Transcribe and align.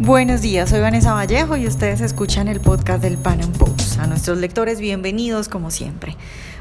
Buenos 0.00 0.42
días, 0.42 0.70
soy 0.70 0.80
Vanessa 0.80 1.12
Vallejo 1.12 1.56
y 1.56 1.68
ustedes 1.68 2.00
escuchan 2.00 2.48
el 2.48 2.58
podcast 2.58 3.00
del 3.00 3.16
Pan 3.16 3.38
Post. 3.52 4.00
A 4.00 4.08
nuestros 4.08 4.38
lectores, 4.38 4.80
bienvenidos 4.80 5.48
como 5.48 5.70
siempre. 5.70 6.16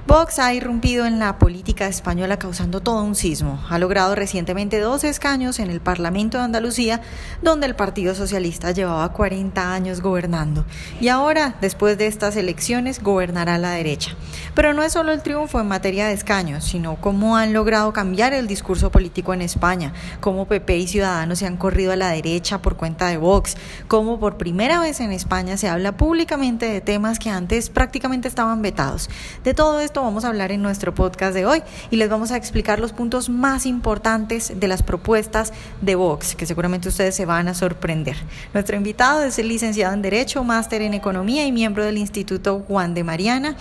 Vox 0.06 0.38
ha 0.38 0.54
irrumpido 0.54 1.06
en 1.06 1.18
la 1.18 1.40
política 1.40 1.88
española 1.88 2.38
causando 2.38 2.82
todo 2.82 3.02
un 3.04 3.16
sismo. 3.16 3.64
Ha 3.70 3.80
logrado 3.80 4.16
recientemente 4.16 4.82
dos 4.82 5.06
escaños 5.06 5.60
en 5.60 5.70
el 5.70 5.80
Parlamento 5.80 6.38
de 6.38 6.44
Andalucía, 6.44 7.00
donde 7.42 7.68
el 7.68 7.76
Partido 7.76 8.14
Socialista 8.14 8.72
llevaba 8.72 9.14
40 9.14 9.74
años 9.74 10.02
gobernando. 10.02 10.66
Y 11.00 11.08
ahora, 11.08 11.56
después 11.62 11.98
de 11.98 12.08
estas 12.08 12.36
elecciones, 12.36 13.02
gobernará 13.02 13.58
la 13.58 13.72
derecha. 13.72 14.12
Pero 14.54 14.74
no 14.74 14.84
es 14.84 14.92
solo 14.92 15.14
el 15.14 15.24
triunfo 15.24 15.62
en 15.62 15.70
materia 15.70 16.08
de 16.08 16.14
escaños, 16.14 16.66
sino 16.66 16.98
cómo 16.98 17.38
han 17.38 17.54
logrado 17.54 17.94
cambiar 17.94 18.34
el 18.34 18.46
discurso 18.46 18.92
político 18.92 19.34
en 19.34 19.42
España, 19.42 19.94
cómo 20.20 20.50
PP 20.50 20.80
y 20.80 20.88
Ciudadanos 20.88 21.40
se 21.40 21.48
han 21.48 21.56
corrido 21.56 21.94
a 21.94 21.96
la 21.96 22.10
derecha 22.10 22.62
por 22.62 22.76
cuenta 22.76 23.08
de 23.08 23.16
Vox, 23.16 23.56
cómo 23.88 24.20
por 24.20 24.36
primera 24.38 24.82
vez 24.82 25.00
en 25.00 25.14
España 25.14 25.56
se 25.56 25.70
habla 25.70 25.96
públicamente 25.96 26.66
de 26.66 26.82
temas 26.82 27.20
que 27.20 27.30
antes 27.30 27.70
prácticamente 27.70 28.28
estaban 28.28 28.62
vetados. 28.62 29.10
De 29.46 29.54
todo 29.54 29.80
esto 29.80 29.93
vamos 30.02 30.26
a 30.26 30.30
hablar 30.30 30.52
en 30.52 30.62
nuestro 30.62 30.96
podcast 30.96 31.34
de 31.34 31.46
hoy 31.46 31.62
y 31.92 31.98
les 31.98 32.10
vamos 32.10 32.32
a 32.32 32.38
explicar 32.38 32.80
los 32.80 32.94
puntos 32.94 33.30
más 33.30 33.66
importantes 33.66 34.60
de 34.60 34.68
las 34.68 34.82
propuestas 34.82 35.54
de 35.82 35.96
Vox, 35.96 36.36
que 36.36 36.46
seguramente 36.46 36.90
ustedes 36.90 37.16
se 37.16 37.26
van 37.26 37.48
a 37.48 37.54
sorprender. 37.54 38.16
Nuestro 38.54 38.76
invitado 38.76 39.24
es 39.24 39.38
el 39.40 39.48
licenciado 39.48 39.94
en 39.94 40.02
Derecho, 40.02 40.44
máster 40.44 40.82
en 40.82 40.94
Economía 40.94 41.46
y 41.46 41.52
miembro 41.52 41.86
del 41.86 41.98
Instituto 41.98 42.64
Juan 42.68 42.94
de 42.94 43.04
Mariana 43.04 43.56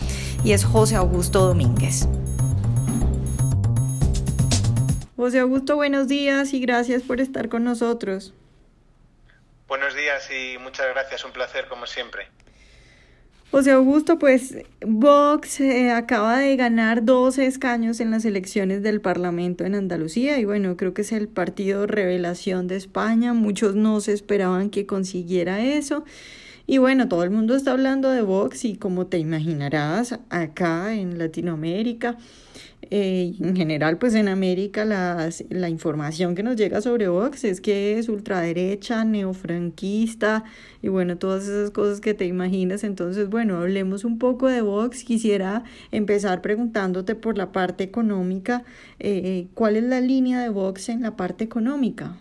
y 0.45 0.53
es 0.53 0.65
José 0.65 0.97
Augusto 0.97 1.47
Domínguez. 1.47 2.09
José 5.17 5.39
Augusto, 5.39 5.77
buenos 5.77 6.09
días 6.09 6.53
y 6.53 6.61
gracias 6.61 7.03
por 7.03 7.21
estar 7.21 7.49
con 7.49 7.63
nosotros. 7.63 8.35
Buenos 9.69 9.95
días 9.95 10.29
y 10.31 10.59
muchas 10.59 10.89
gracias, 10.89 11.25
un 11.25 11.33
placer 11.33 11.69
como 11.69 11.87
siempre. 11.87 12.29
José 13.53 13.73
Augusto, 13.73 14.19
pues 14.19 14.57
Vox 14.81 15.61
eh, 15.61 15.91
acaba 15.91 16.39
de 16.39 16.57
ganar 16.57 17.05
12 17.05 17.45
escaños 17.45 18.01
en 18.01 18.11
las 18.11 18.25
elecciones 18.25 18.83
del 18.83 19.03
Parlamento 19.03 19.67
en 19.67 19.75
Andalucía 19.75 20.39
y 20.39 20.47
bueno, 20.47 20.79
creo 20.79 20.95
que 20.95 21.03
es 21.03 21.13
el 21.13 21.29
partido 21.29 21.87
revelación 21.87 22.67
de 22.67 22.77
España. 22.77 23.35
Muchos 23.35 23.75
no 23.75 24.01
se 24.01 24.15
esperaban 24.15 24.71
que 24.71 24.87
consiguiera 24.87 25.63
eso. 25.63 26.03
Y 26.67 26.79
bueno, 26.79 27.09
todo 27.09 27.25
el 27.25 27.31
mundo 27.31 27.55
está 27.55 27.73
hablando 27.73 28.09
de 28.11 28.23
Vox 28.23 28.65
y 28.65 28.77
como 28.77 29.07
te 29.07 29.19
imaginarás, 29.19 30.19
acá 30.31 30.95
en 30.95 31.19
Latinoamérica, 31.19 32.17
eh, 32.91 33.35
en 33.41 33.57
general, 33.57 33.99
pues 33.99 34.15
en 34.15 34.29
América 34.29 34.85
las, 34.85 35.45
la 35.51 35.69
información 35.69 36.35
que 36.35 36.43
nos 36.43 36.57
llega 36.57 36.81
sobre 36.81 37.09
Vox 37.09 37.45
es 37.45 37.61
que 37.61 37.99
es 37.99 38.09
ultraderecha, 38.09 39.05
neofranquista 39.05 40.45
y 40.83 40.89
bueno, 40.89 41.17
todas 41.17 41.45
esas 41.45 41.71
cosas 41.71 42.01
que 42.01 42.15
te 42.15 42.27
imaginas. 42.27 42.85
Entonces, 42.85 43.29
bueno, 43.29 43.59
hablemos 43.59 44.05
un 44.05 44.19
poco 44.19 44.49
de 44.49 44.63
Vox. 44.63 45.05
Quisiera 45.05 45.65
empezar 45.91 46.43
preguntándote 46.43 47.15
por 47.15 47.39
la 47.39 47.51
parte 47.53 47.85
económica. 47.85 48.65
Eh, 48.99 49.49
¿Cuál 49.55 49.77
es 49.77 49.85
la 49.85 50.01
línea 50.01 50.41
de 50.41 50.49
Vox 50.49 50.89
en 50.89 51.03
la 51.03 51.17
parte 51.17 51.45
económica? 51.45 52.19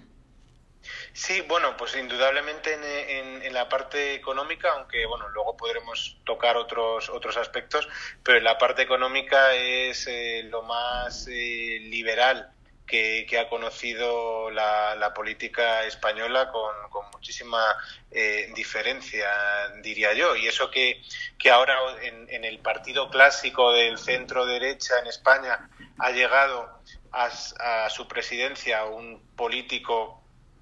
Sí, 1.13 1.41
bueno, 1.41 1.75
pues 1.75 1.95
indudablemente 1.97 3.19
en, 3.19 3.53
la 3.53 3.67
parte 3.67 4.13
económica, 4.13 4.71
aunque 4.71 5.05
bueno, 5.05 5.27
luego 5.29 5.57
podremos 5.57 6.17
tocar 6.23 6.55
otros 6.55 7.09
otros 7.09 7.35
aspectos, 7.35 7.87
pero 8.23 8.37
en 8.37 8.45
la 8.45 8.57
parte 8.57 8.81
económica 8.81 9.53
es 9.53 10.07
eh, 10.07 10.43
lo 10.49 10.63
más 10.63 11.27
eh, 11.27 11.79
liberal 11.81 12.53
que, 12.87 13.39
ha 13.39 13.49
conocido 13.49 14.51
la, 14.51 15.13
política 15.13 15.85
española 15.85 16.49
con, 16.51 16.71
muchísima 17.11 17.75
eh, 18.09 18.51
diferencia, 18.55 19.29
diría 19.81 20.13
yo. 20.13 20.35
Y 20.35 20.47
eso 20.47 20.71
que, 20.71 21.01
que 21.37 21.49
ahora 21.49 21.77
en, 22.01 22.27
en 22.29 22.45
el 22.45 22.59
partido 22.59 23.09
clásico 23.09 23.73
del 23.73 23.97
centro 23.97 24.45
derecha 24.45 24.99
en 24.99 25.07
España 25.07 25.69
ha 25.99 26.11
llegado 26.11 26.81
a, 27.11 27.29
a 27.59 27.89
su 27.89 28.07
presidencia 28.07 28.85
un 28.85 29.21
político 29.35 30.20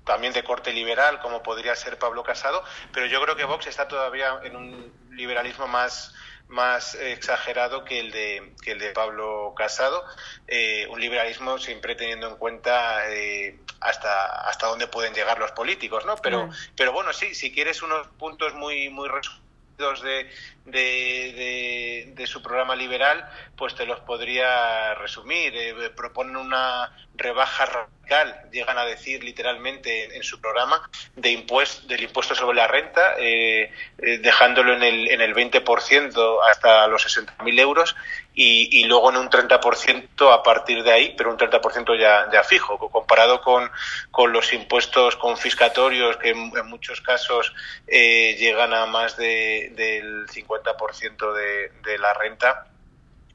también 0.10 0.34
de 0.34 0.44
corte 0.44 0.74
liberal, 0.74 1.20
como 1.20 1.44
podría 1.44 1.76
ser 1.76 2.00
Pablo 2.00 2.24
Casado, 2.24 2.64
pero 2.92 3.06
yo 3.06 3.22
creo 3.22 3.36
que 3.36 3.46
Vox 3.46 3.68
está 3.68 3.88
todavía 3.88 4.40
en 4.44 4.56
un 4.56 4.92
liberalismo 5.12 5.68
más 5.68 6.16
más 6.48 6.96
exagerado 6.96 7.86
que 7.86 8.00
el 8.00 8.12
de 8.12 8.56
que 8.64 8.72
el 8.72 8.80
de 8.80 8.90
Pablo 8.90 9.54
Casado 9.56 10.04
eh, 10.48 10.88
un 10.90 11.00
liberalismo 11.00 11.60
siempre 11.60 11.94
teniendo 11.94 12.28
en 12.28 12.38
cuenta 12.38 13.08
eh, 13.12 13.60
hasta 13.82 14.50
hasta 14.50 14.66
dónde 14.66 14.88
pueden 14.88 15.14
llegar 15.14 15.38
los 15.38 15.52
políticos 15.52 16.08
no 16.08 16.16
pero 16.16 16.50
pero 16.76 16.92
bueno 16.92 17.14
sí 17.14 17.36
si 17.36 17.54
quieres 17.54 17.84
unos 17.84 18.08
puntos 18.18 18.56
muy 18.56 18.90
muy 18.90 19.08
de, 19.80 20.30
de, 20.66 22.12
de, 22.14 22.28
su 22.28 22.42
programa 22.42 22.76
liberal, 22.76 23.26
pues 23.56 23.76
te 23.76 23.86
los 23.86 24.02
podría 24.02 24.94
resumir. 24.96 25.54
Eh, 25.56 25.90
proponen 25.96 26.36
una 26.36 26.92
rebaja 27.16 27.66
radical, 27.66 28.50
llegan 28.52 28.78
a 28.78 28.84
decir 28.84 29.24
literalmente 29.24 30.18
en, 30.18 30.24
su 30.24 30.42
programa, 30.42 30.90
de 31.16 31.32
impuesto, 31.32 31.88
del 31.88 32.04
impuesto 32.04 32.36
sobre 32.36 32.58
la 32.58 32.68
renta, 32.68 33.16
eh, 33.20 33.72
eh, 34.00 34.18
dejándolo 34.18 34.74
en 34.74 34.84
el, 34.84 35.10
en 35.12 35.22
el 35.22 35.34
20% 35.34 36.40
hasta 36.52 36.88
los 36.88 37.06
60.000 37.06 37.60
euros 37.60 37.96
y, 38.42 38.80
y, 38.80 38.86
luego 38.86 39.10
en 39.10 39.18
un 39.18 39.30
30% 39.30 40.34
a 40.34 40.42
partir 40.42 40.82
de 40.82 40.94
ahí, 40.94 41.14
pero 41.18 41.30
un 41.30 41.38
30% 41.38 42.00
ya, 42.00 42.32
ya 42.32 42.42
fijo, 42.42 42.78
comparado 42.90 43.42
con, 43.42 43.70
con 44.12 44.32
los 44.32 44.54
impuestos 44.54 45.18
confiscatorios 45.18 46.16
que 46.16 46.30
en, 46.30 46.50
muchos 46.68 47.02
casos 47.02 47.54
eh, 47.86 48.38
llegan 48.40 48.74
a 48.74 48.86
más 48.86 49.18
de, 49.18 49.74
del 49.76 50.26
50% 50.28 51.34
de, 51.34 51.72
de 51.84 51.98
la 51.98 52.14
renta 52.14 52.66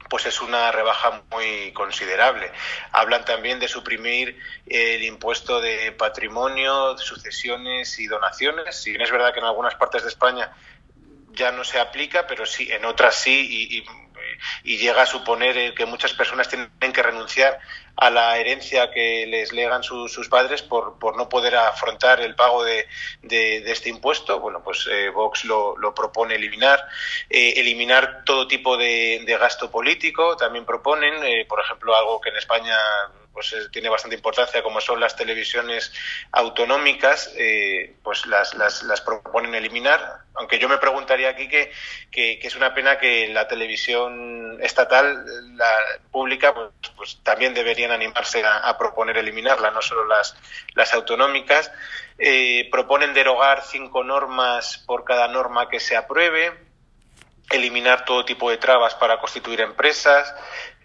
pues 0.09 0.25
es 0.25 0.39
una 0.41 0.71
rebaja 0.71 1.23
muy 1.31 1.71
considerable. 1.73 2.51
Hablan 2.91 3.25
también 3.25 3.59
de 3.59 3.67
suprimir 3.67 4.39
el 4.67 5.03
impuesto 5.03 5.61
de 5.61 5.91
patrimonio, 5.91 6.95
sucesiones 6.97 7.99
y 7.99 8.05
donaciones. 8.05 8.75
Si 8.75 8.91
bien 8.91 9.01
es 9.01 9.11
verdad 9.11 9.33
que 9.33 9.39
en 9.39 9.45
algunas 9.45 9.73
partes 9.75 10.03
de 10.03 10.09
España 10.09 10.51
ya 11.31 11.51
no 11.51 11.63
se 11.63 11.79
aplica, 11.79 12.27
pero 12.27 12.45
sí, 12.45 12.71
en 12.71 12.85
otras 12.85 13.15
sí, 13.15 13.47
y, 13.49 13.79
y 13.79 14.04
llega 14.63 15.03
a 15.03 15.05
suponer 15.05 15.73
que 15.73 15.85
muchas 15.85 16.13
personas 16.13 16.47
tienen 16.47 16.69
que 16.93 17.03
renunciar 17.03 17.59
a 17.97 18.09
la 18.09 18.37
herencia 18.37 18.91
que 18.91 19.25
les 19.27 19.53
legan 19.53 19.83
sus 19.83 20.27
padres 20.29 20.61
por, 20.61 20.99
por, 20.99 21.15
no 21.15 21.29
poder 21.29 21.55
afrontar 21.55 22.19
el 22.19 22.35
pago 22.35 22.63
de, 22.63 22.87
de, 23.21 23.71
este 23.71 23.89
impuesto. 23.89 24.39
Bueno, 24.39 24.61
pues 24.63 24.87
eh, 24.91 25.09
Vox 25.09 25.45
lo, 25.45 25.77
lo, 25.77 25.93
propone 25.93 26.35
eliminar. 26.35 26.83
Eh, 27.29 27.53
eliminar 27.57 28.23
todo 28.25 28.47
tipo 28.47 28.77
de, 28.77 29.23
gasto 29.39 29.71
político. 29.71 30.35
También 30.35 30.65
proponen, 30.65 31.23
eh, 31.23 31.45
por 31.47 31.61
ejemplo, 31.61 31.95
algo 31.95 32.19
que 32.19 32.29
en 32.29 32.37
España 32.37 32.77
pues 33.35 33.53
tiene 33.71 33.89
bastante 33.89 34.15
importancia 34.15 34.63
como 34.63 34.81
son 34.81 34.99
las 34.99 35.15
televisiones 35.15 35.93
autonómicas 36.31 37.35
pues 38.01 38.25
las, 38.25 38.55
las, 38.55 38.81
las, 38.83 39.01
proponen 39.01 39.53
eliminar 39.53 40.21
aunque 40.33 40.57
yo 40.57 40.67
me 40.67 40.77
preguntaría 40.77 41.29
aquí 41.29 41.47
que, 41.47 41.71
que, 42.11 42.39
es 42.41 42.55
una 42.55 42.73
pena 42.73 42.97
que 42.97 43.27
la 43.27 43.47
televisión 43.47 44.57
estatal 44.61 45.25
la 45.55 45.69
pública 46.11 46.53
pues, 46.53 46.69
pues 46.95 47.19
también 47.23 47.53
debería 47.53 47.93
animarse 47.93 48.43
a, 48.45 48.77
proponer 48.77 49.17
eliminarla, 49.17 49.71
no 49.71 49.81
solo 49.81 50.05
las, 50.05 50.35
las 50.73 50.93
autonómicas. 50.93 51.71
Eh, 52.17 52.69
proponen 52.71 53.13
derogar 53.13 53.61
cinco 53.63 54.03
normas 54.03 54.83
por 54.85 55.03
cada 55.03 55.27
norma 55.27 55.69
que 55.69 55.79
se 55.79 55.97
apruebe, 55.97 56.53
eliminar 57.49 58.05
todo 58.05 58.25
tipo 58.25 58.49
de 58.49 58.57
trabas 58.57 58.95
para 58.95 59.19
constituir 59.19 59.61
empresas. 59.61 60.33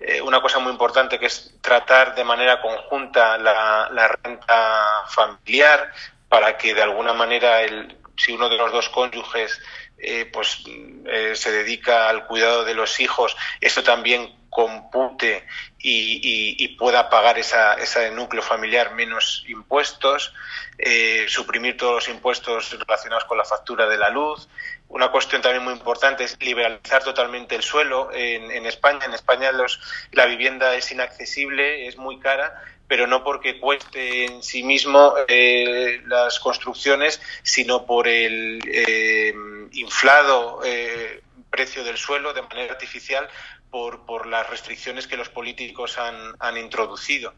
Eh, 0.00 0.20
una 0.20 0.40
cosa 0.40 0.58
muy 0.58 0.72
importante 0.72 1.18
que 1.18 1.26
es 1.26 1.54
tratar 1.60 2.14
de 2.14 2.24
manera 2.24 2.60
conjunta 2.60 3.38
la, 3.38 4.16
renta 4.22 5.04
familiar 5.08 5.92
para 6.28 6.56
que 6.56 6.74
de 6.74 6.82
alguna 6.82 7.12
manera 7.12 7.62
el, 7.62 7.98
si 8.16 8.32
uno 8.32 8.48
de 8.48 8.56
los 8.56 8.72
dos 8.72 8.88
cónyuges 8.88 9.60
eh, 9.98 10.26
pues 10.32 10.62
eh, 11.06 11.32
se 11.34 11.52
dedica 11.52 12.08
al 12.08 12.26
cuidado 12.26 12.64
de 12.64 12.74
los 12.74 13.00
hijos, 13.00 13.36
eso 13.60 13.82
también 13.82 14.39
compute 14.50 15.46
y, 15.78 16.68
pueda 16.76 17.08
pagar 17.10 17.38
esa, 17.38 17.74
ese 17.74 18.10
núcleo 18.10 18.42
familiar 18.42 18.94
menos 18.94 19.44
impuestos, 19.48 20.32
eh, 20.78 21.26
suprimir 21.28 21.76
todos 21.76 21.94
los 21.94 22.08
impuestos 22.08 22.70
relacionados 22.78 23.24
con 23.24 23.38
la 23.38 23.44
factura 23.44 23.86
de 23.86 23.98
la 23.98 24.10
luz. 24.10 24.48
Una 24.88 25.10
cuestión 25.10 25.40
también 25.42 25.62
muy 25.62 25.74
importante 25.74 26.24
es 26.24 26.36
liberalizar 26.40 27.04
totalmente 27.04 27.54
el 27.54 27.62
suelo 27.62 28.10
en, 28.12 28.50
en 28.50 28.66
España. 28.66 29.04
En 29.04 29.14
España 29.14 29.52
los, 29.52 29.80
la 30.12 30.26
vivienda 30.26 30.74
es 30.74 30.90
inaccesible, 30.90 31.86
es 31.86 31.96
muy 31.96 32.18
cara, 32.18 32.62
pero 32.90 33.06
no 33.06 33.22
porque 33.22 33.60
cueste 33.60 34.24
en 34.24 34.42
sí 34.42 34.64
mismo 34.64 35.14
eh, 35.28 36.02
las 36.08 36.40
construcciones, 36.40 37.22
sino 37.44 37.86
por 37.86 38.08
el 38.08 38.60
eh, 38.66 39.32
inflado 39.70 40.60
eh, 40.64 41.22
precio 41.50 41.84
del 41.84 41.96
suelo 41.96 42.32
de 42.32 42.42
manera 42.42 42.72
artificial 42.72 43.28
por, 43.70 44.04
por 44.04 44.26
las 44.26 44.48
restricciones 44.48 45.06
que 45.06 45.16
los 45.16 45.28
políticos 45.28 45.98
han, 45.98 46.56
introducido. 46.56 47.34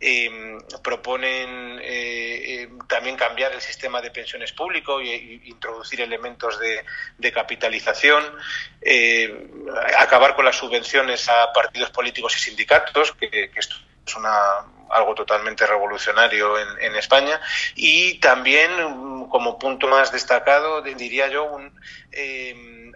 Em, 0.00 0.60
proponen 0.82 1.80
eh, 1.82 2.62
em, 2.62 2.78
también 2.86 3.16
cambiar 3.16 3.52
el 3.52 3.60
sistema 3.60 4.00
de 4.00 4.10
pensiones 4.10 4.52
público 4.52 5.00
e, 5.00 5.40
introducir 5.44 6.00
elementos 6.00 6.58
de, 6.60 7.32
capitalización, 7.32 8.22
eh, 8.80 9.50
acabar 9.98 10.34
con 10.34 10.44
las 10.44 10.56
subvenciones 10.56 11.28
a 11.28 11.52
partidos 11.52 11.90
políticos 11.90 12.36
y 12.36 12.40
sindicatos, 12.40 13.12
que, 13.12 13.28
que 13.28 13.60
esto 13.60 13.76
es 14.06 14.16
una, 14.16 14.30
algo 14.90 15.14
totalmente 15.14 15.66
revolucionario 15.66 16.58
en, 16.58 16.68
en, 16.80 16.96
España 16.96 17.40
y 17.74 18.18
también 18.20 18.70
como 19.28 19.58
punto 19.58 19.86
más 19.88 20.10
destacado 20.12 20.80
diría 20.82 21.28
yo 21.28 21.44
un, 21.44 21.72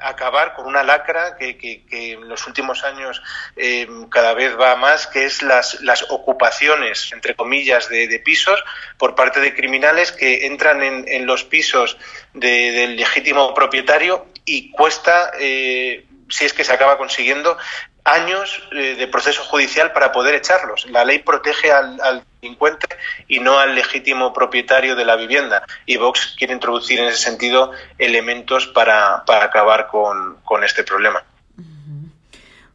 acabar 0.00 0.54
con 0.54 0.66
una 0.66 0.82
lacra 0.82 1.36
que, 1.36 1.56
que, 1.56 1.84
en 2.12 2.28
los 2.28 2.46
últimos 2.46 2.84
años 2.84 3.22
eh, 3.56 3.88
cada 4.10 4.34
vez 4.34 4.58
va 4.58 4.76
más, 4.76 5.06
que 5.06 5.24
es 5.24 5.42
las, 5.42 5.80
las 5.82 6.10
ocupaciones, 6.10 7.10
entre 7.12 7.34
comillas, 7.34 7.88
de, 7.88 8.08
de, 8.08 8.18
pisos 8.18 8.62
por 8.98 9.14
parte 9.14 9.40
de 9.40 9.54
criminales 9.54 10.12
que 10.12 10.46
entran 10.46 10.82
en, 10.82 11.04
en 11.08 11.26
los 11.26 11.44
pisos 11.44 11.96
de, 12.34 12.72
del 12.72 12.96
legítimo 12.96 13.54
propietario 13.54 14.26
y 14.44 14.70
cuesta, 14.70 15.32
eh, 15.38 16.06
si 16.28 16.44
es 16.44 16.52
que 16.52 16.64
se 16.64 16.72
acaba 16.72 16.98
consiguiendo, 16.98 17.58
años 18.04 18.62
eh, 18.72 18.96
de 18.96 19.06
proceso 19.06 19.42
judicial 19.42 19.92
para 19.92 20.12
poder 20.12 20.34
echarlos. 20.34 20.86
La 20.90 21.04
ley 21.04 21.20
protege 21.20 21.70
al, 21.70 22.24
delincuente 22.40 22.88
y 23.28 23.38
no 23.38 23.58
al 23.58 23.74
legítimo 23.74 24.32
propietario 24.32 24.96
de 24.96 25.04
la 25.04 25.16
vivienda. 25.16 25.64
Y 25.86 25.96
Vox 25.96 26.34
quiere 26.36 26.52
introducir 26.52 26.98
en 26.98 27.06
ese 27.06 27.18
sentido 27.18 27.70
elementos 27.98 28.66
para, 28.66 29.24
para 29.24 29.44
acabar 29.44 29.86
con, 29.88 30.36
con, 30.44 30.64
este 30.64 30.82
problema. 30.82 31.22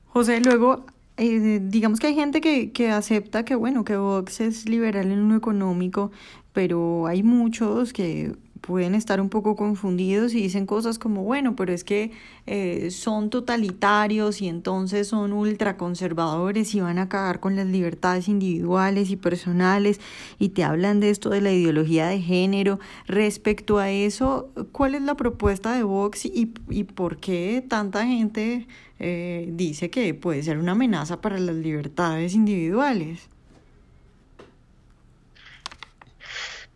José, 0.08 0.40
luego, 0.40 0.86
eh, 1.18 1.60
digamos 1.62 2.00
que 2.00 2.08
hay 2.08 2.16
gente 2.16 2.40
que, 2.40 2.72
que 2.72 2.92
acepta 2.92 3.44
que, 3.44 3.56
bueno, 3.56 3.84
que 3.84 3.98
Vox 3.98 4.40
es 4.40 4.70
liberal 4.70 5.12
en 5.12 5.28
lo 5.28 5.36
económico, 5.36 6.12
pero 6.54 7.06
hay 7.08 7.22
muchos 7.22 7.92
que 7.92 8.32
pueden 8.68 8.96
estar 8.96 9.22
un 9.22 9.30
poco 9.30 9.56
confundidos 9.56 10.34
y 10.34 10.42
dicen 10.42 10.66
cosas 10.66 11.00
como, 11.00 11.24
bueno, 11.24 11.56
pero 11.56 11.72
es 11.72 11.86
que 11.86 12.12
eh, 12.48 12.92
son 12.92 13.30
totalitarios 13.30 14.42
y 14.42 14.50
entonces 14.50 15.08
son 15.08 15.32
ultraconservadores 15.32 16.76
y 16.76 16.82
van 16.82 17.00
a 17.00 17.04
acabar 17.04 17.40
con 17.40 17.56
las 17.56 17.66
libertades 17.68 18.28
individuales 18.28 19.10
y 19.10 19.16
personales 19.16 20.02
y 20.38 20.50
te 20.50 20.66
hablan 20.66 21.00
de 21.00 21.12
esto 21.12 21.30
de 21.30 21.40
la 21.40 21.54
ideología 21.54 22.08
de 22.08 22.20
género. 22.20 22.78
Respecto 23.08 23.78
a 23.78 23.90
eso, 23.90 24.50
¿cuál 24.74 24.96
es 24.96 25.02
la 25.02 25.16
propuesta 25.16 25.74
de 25.74 25.84
Vox 25.84 26.26
y, 26.26 26.54
y 26.70 26.84
por 26.84 27.18
qué 27.18 27.64
tanta 27.66 28.06
gente 28.06 28.68
eh, 29.00 29.48
dice 29.54 29.90
que 29.90 30.14
puede 30.14 30.44
ser 30.44 30.58
una 30.58 30.74
amenaza 30.74 31.22
para 31.22 31.40
las 31.40 31.56
libertades 31.56 32.34
individuales? 32.34 33.30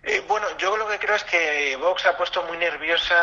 Eh, 0.04 0.24
bueno, 0.28 0.48
yo 0.62 0.78
lo 0.78 0.88
que 0.88 1.00
creo 1.00 1.16
es 1.16 1.24
que 1.24 1.76
Vox 1.78 2.06
ha 2.06 2.16
puesto 2.16 2.44
muy 2.44 2.58
nerviosa 2.58 3.16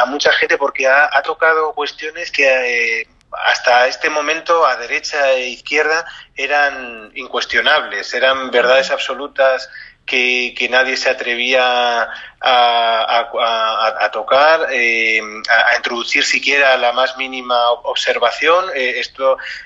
a, 0.00 0.06
mucha 0.06 0.32
gente 0.32 0.56
porque 0.56 0.86
ha, 0.86 1.10
ha 1.12 1.22
tocado 1.22 1.72
cuestiones 1.74 2.30
que 2.30 3.00
eh, 3.00 3.08
hasta 3.46 3.88
este 3.88 4.08
momento 4.08 4.64
a 4.64 4.76
derecha 4.76 5.32
e 5.32 5.48
izquierda 5.48 6.06
eran 6.36 7.10
incuestionables, 7.16 8.14
eran 8.14 8.52
verdades 8.52 8.92
absolutas 8.92 9.68
que, 10.06 10.54
que 10.56 10.68
nadie 10.68 10.96
se 10.96 11.10
atrevía 11.10 12.08
a, 12.46 14.10
tocar, 14.12 14.68
eh, 14.70 15.20
a, 15.48 15.76
introducir 15.76 16.24
siquiera 16.24 16.76
la 16.76 16.92
más 16.92 17.16
mínima 17.16 17.70
observación. 17.70 18.66
Eh, 18.74 19.02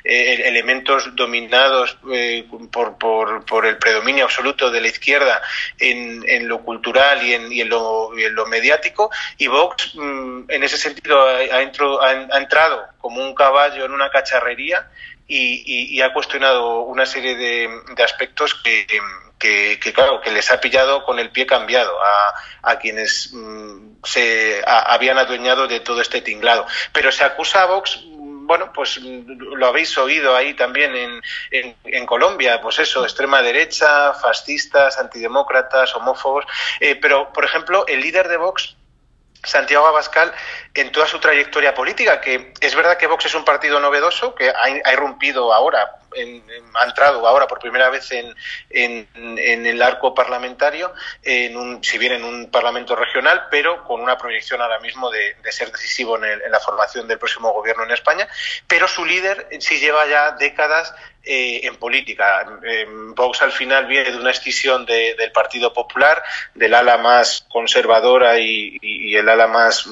eh, 0.04 0.42
elementos 0.44 1.14
dominados 1.16 1.98
eh, 2.12 2.46
por, 2.70 3.66
el 3.66 3.78
predominio 3.78 4.24
absoluto 4.24 4.70
de 4.70 4.80
la 4.80 4.88
izquierda 4.88 5.42
en, 5.78 6.24
en 6.28 6.48
lo 6.48 6.62
cultural 6.62 7.24
y 7.26 7.34
en, 7.34 7.52
y 7.52 7.60
en, 7.62 7.68
lo, 7.68 8.10
mediático. 8.48 9.10
Y 9.36 9.48
Vox, 9.48 9.94
mmm, 9.94 10.42
en 10.48 10.62
ese 10.62 10.76
sentido, 10.76 11.26
ha, 11.26 11.62
intro, 11.62 12.00
ha, 12.00 12.38
entrado 12.38 12.86
como 12.98 13.22
un 13.22 13.34
caballo 13.34 13.84
en 13.84 13.92
una 13.92 14.10
cacharrería 14.10 14.90
y, 15.26 15.62
y, 15.64 15.96
y 15.96 16.02
ha 16.02 16.12
cuestionado 16.12 16.80
una 16.80 17.06
serie 17.06 17.36
de, 17.36 17.68
de 17.94 18.02
aspectos 18.02 18.54
que 18.54 18.86
que, 19.38 19.78
que, 19.80 19.92
claro, 19.92 20.20
que 20.20 20.32
les 20.32 20.50
ha 20.50 20.60
pillado 20.60 21.04
con 21.04 21.18
el 21.18 21.30
pie 21.30 21.46
cambiado 21.46 21.96
a, 22.02 22.34
a 22.72 22.78
quienes 22.78 23.30
mmm, 23.32 23.94
se 24.02 24.62
a, 24.66 24.92
habían 24.92 25.18
adueñado 25.18 25.68
de 25.68 25.80
todo 25.80 26.00
este 26.00 26.20
tinglado. 26.20 26.66
Pero 26.92 27.12
se 27.12 27.24
acusa 27.24 27.62
a 27.62 27.66
Vox 27.66 28.00
bueno, 28.48 28.72
pues 28.72 28.98
lo 29.02 29.66
habéis 29.66 29.98
oído 29.98 30.34
ahí 30.34 30.54
también 30.54 30.96
en, 30.96 31.20
en, 31.50 31.76
en, 31.84 32.06
Colombia, 32.06 32.62
pues 32.62 32.78
eso, 32.78 33.04
extrema 33.04 33.42
derecha, 33.42 34.14
fascistas, 34.14 34.98
antidemócratas, 34.98 35.94
homófobos. 35.94 36.46
Eh, 36.80 36.96
pero, 36.96 37.30
por 37.30 37.44
ejemplo, 37.44 37.86
el 37.86 38.00
líder 38.00 38.26
de 38.26 38.38
Vox 38.38 38.74
Santiago 39.44 39.86
Abascal 39.86 40.32
en 40.74 40.92
toda 40.92 41.06
su 41.06 41.18
trayectoria 41.18 41.74
política, 41.74 42.20
que 42.20 42.52
es 42.60 42.74
verdad 42.74 42.96
que 42.96 43.06
Vox 43.06 43.26
es 43.26 43.34
un 43.34 43.44
partido 43.44 43.80
novedoso, 43.80 44.34
que 44.34 44.50
ha, 44.50 44.92
irrumpido 44.92 45.52
ahora, 45.52 45.97
en, 46.14 46.42
ha 46.74 46.84
entrado 46.84 47.26
ahora 47.26 47.46
por 47.46 47.58
primera 47.58 47.90
vez 47.90 48.10
en, 48.12 48.34
en, 48.70 49.08
en 49.14 49.66
el 49.66 49.82
arco 49.82 50.14
parlamentario, 50.14 50.92
en 51.22 51.56
un, 51.56 51.82
si 51.82 51.98
bien 51.98 52.12
en 52.12 52.24
un 52.24 52.50
parlamento 52.50 52.96
regional, 52.96 53.46
pero 53.50 53.84
con 53.84 54.00
una 54.00 54.18
proyección 54.18 54.60
ahora 54.60 54.80
mismo 54.80 55.10
de, 55.10 55.36
ser 55.50 55.72
decisivo 55.72 56.16
en, 56.18 56.24
el, 56.24 56.42
en, 56.42 56.52
la 56.52 56.60
formación 56.60 57.08
del 57.08 57.18
próximo 57.18 57.52
gobierno 57.52 57.84
en 57.84 57.92
España, 57.92 58.28
pero 58.66 58.86
su 58.88 59.04
líder 59.04 59.48
sí 59.60 59.78
lleva 59.78 60.06
ya 60.06 60.32
décadas 60.32 60.94
eh, 61.24 61.60
en 61.64 61.76
política. 61.76 62.46
Vox 63.14 63.42
al 63.42 63.52
final 63.52 63.86
viene 63.86 64.10
de 64.10 64.18
una 64.18 64.30
escisión 64.30 64.86
de, 64.86 65.14
del 65.14 65.32
Partido 65.32 65.72
Popular, 65.72 66.22
del 66.54 66.74
ala 66.74 66.98
más 66.98 67.46
conservadora 67.48 68.38
y 68.38 69.14
el 69.14 69.28
ala 69.28 69.46
más 69.46 69.86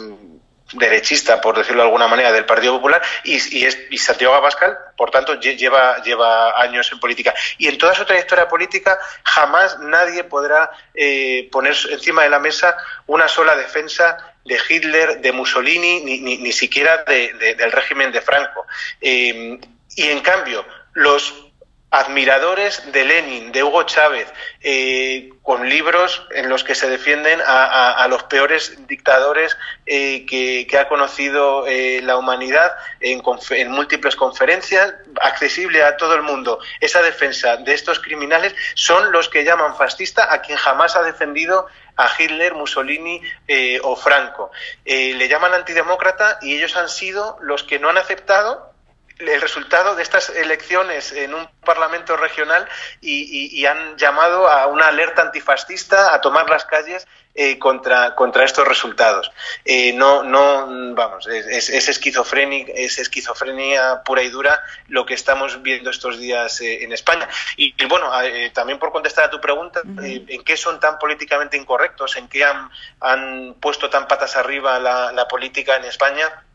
derechista, 0.78 1.40
por 1.40 1.56
decirlo 1.56 1.82
de 1.82 1.88
alguna 1.88 2.08
manera, 2.08 2.32
del 2.32 2.44
Partido 2.44 2.75
Popular 2.75 3.02
y, 3.25 3.64
es, 3.64 3.78
y 3.90 3.99
Santiago 3.99 4.34
Abascal, 4.34 4.76
por 4.96 5.11
tanto, 5.11 5.34
lleva, 5.40 6.02
lleva 6.02 6.61
años 6.61 6.90
en 6.93 6.99
política. 6.99 7.34
Y 7.58 7.69
en 7.69 7.78
toda 7.78 7.94
su 7.94 8.05
trayectoria 8.05 8.49
política 8.49 8.99
jamás 9.25 9.78
nadie 9.81 10.25
podrá 10.25 10.70
eh, 10.94 11.49
poner 11.50 11.75
encima 11.90 12.23
de 12.23 12.31
la 12.31 12.38
mesa 12.38 12.76
una 13.06 13.28
sola 13.28 13.56
defensa 13.56 14.34
de 14.44 14.58
Hitler, 14.69 15.20
de 15.20 15.32
Mussolini, 15.32 16.00
ni, 16.05 16.20
ni, 16.20 16.38
ni 16.38 16.52
siquiera 16.52 17.05
de, 17.05 17.55
del 17.56 17.73
régimen 17.73 18.12
de 18.12 18.20
Franco. 18.20 18.67
Eh, 19.00 19.58
y 19.96 20.08
en 20.08 20.20
cambio, 20.20 20.64
los 20.93 21.46
admiradores 21.91 22.93
de 22.93 23.05
Lenin, 23.05 23.53
de 23.53 23.62
Hugo 23.62 23.85
Chávez, 23.85 24.33
eh, 24.61 25.31
con 25.43 25.69
libros 25.69 26.27
en 26.33 26.49
los 26.49 26.65
que 26.65 26.75
se 26.75 26.91
defienden 26.91 27.41
a, 27.47 28.06
los 28.11 28.25
peores 28.25 28.87
dictadores 28.88 29.56
eh, 29.87 30.26
que, 30.26 30.66
ha 30.78 30.88
conocido 30.88 31.66
eh, 31.66 32.00
la 32.02 32.16
humanidad 32.16 32.73
en, 33.00 33.23
en, 33.50 33.71
múltiples 33.71 34.16
conferencias, 34.16 34.95
accesible 35.23 35.85
a 35.85 35.97
todo 35.97 36.14
el 36.16 36.23
mundo. 36.23 36.59
Esa 36.81 37.00
defensa 37.02 37.57
de 37.57 37.73
estos 37.73 38.00
criminales 38.00 38.55
son 38.75 39.12
los 39.12 39.28
que 39.28 39.45
llaman 39.45 39.76
fascista 39.76 40.33
a 40.33 40.43
quien 40.43 40.59
jamás 40.59 40.97
ha 40.97 41.02
defendido 41.02 41.66
a 41.97 42.11
Hitler, 42.19 42.55
Mussolini 42.55 43.23
eh, 43.47 43.78
o 43.83 43.95
Franco. 43.95 44.50
Le 44.85 45.28
llaman 45.28 45.55
antidemócrata 45.55 46.38
y 46.43 46.57
ellos 46.57 46.76
han 46.76 46.88
sido 46.88 47.38
los 47.40 47.62
que 47.62 47.78
no 47.78 47.88
han 47.88 47.99
aceptado 47.99 48.75
el 49.18 49.40
resultado 49.40 49.94
de 49.94 50.02
estas 50.02 50.30
elecciones 50.30 51.12
en 51.12 51.35
un 51.35 51.49
parlamento 51.64 52.16
regional 52.16 52.68
y, 53.00 53.23
y, 53.23 53.61
y, 53.61 53.66
han 53.66 53.96
llamado 53.96 54.46
a 54.49 54.66
una 54.66 54.88
alerta 54.88 55.23
antifascista 55.23 56.14
a 56.14 56.20
tomar 56.20 56.50
las 56.50 56.64
calles 56.64 57.06
eh, 57.35 57.58
contra, 57.58 58.14
contra 58.14 58.44
estos 58.44 58.66
resultados. 58.66 59.30
Eh, 59.64 59.92
no, 59.92 60.23
no, 60.23 60.94
vamos, 60.94 61.26
es, 61.26 61.70
es, 61.70 61.88
esquizofrenia, 61.88 62.66
es 62.75 62.99
esquizofrenia 62.99 64.02
pura 64.04 64.23
y 64.23 64.28
dura 64.28 64.62
lo 64.88 65.04
que 65.06 65.14
estamos 65.14 65.62
viendo 65.62 65.90
estos 65.90 66.18
días 66.18 66.61
eh, 66.61 66.85
en 66.85 66.92
España. 66.92 67.28
Y, 67.56 67.75
y 67.76 67.87
bueno, 67.87 68.11
eh, 68.23 68.50
también 68.54 68.78
por 68.78 68.92
contestar 68.92 69.25
a 69.25 69.30
tu 69.30 69.40
pregunta, 69.40 69.80
-huh. 69.82 70.25
¿en 70.28 70.44
qué 70.44 70.56
son 70.56 70.78
tan 70.78 70.99
políticamente 70.99 71.56
incorrectos? 71.56 72.16
¿En 72.16 72.28
qué 72.28 72.44
han, 72.44 72.70
han 73.00 73.54
puesto 73.61 73.88
tan 73.88 74.06
patas 74.08 74.37
arriba 74.37 74.78
la, 74.78 75.12
la 75.12 75.26
política 75.26 75.76
en 75.76 75.85
España? 75.85 76.46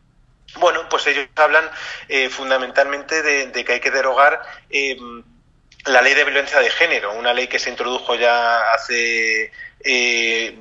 Bueno, 0.56 0.86
pues 0.88 1.06
ellos 1.06 1.26
hablan 1.36 1.70
eh, 2.08 2.28
fundamentalmente 2.28 3.22
de, 3.22 3.64
que 3.64 3.72
hay 3.72 3.80
que 3.80 3.90
derogar 3.90 4.42
eh, 4.70 4.96
la 5.86 6.02
ley 6.02 6.14
de 6.14 6.24
violencia 6.24 6.60
de 6.60 6.70
género, 6.70 7.12
una 7.12 7.32
ley 7.32 7.48
que 7.48 7.58
se 7.58 7.70
introdujo 7.70 8.14
ya 8.14 8.72
hace 8.72 9.50
eh, 9.84 10.58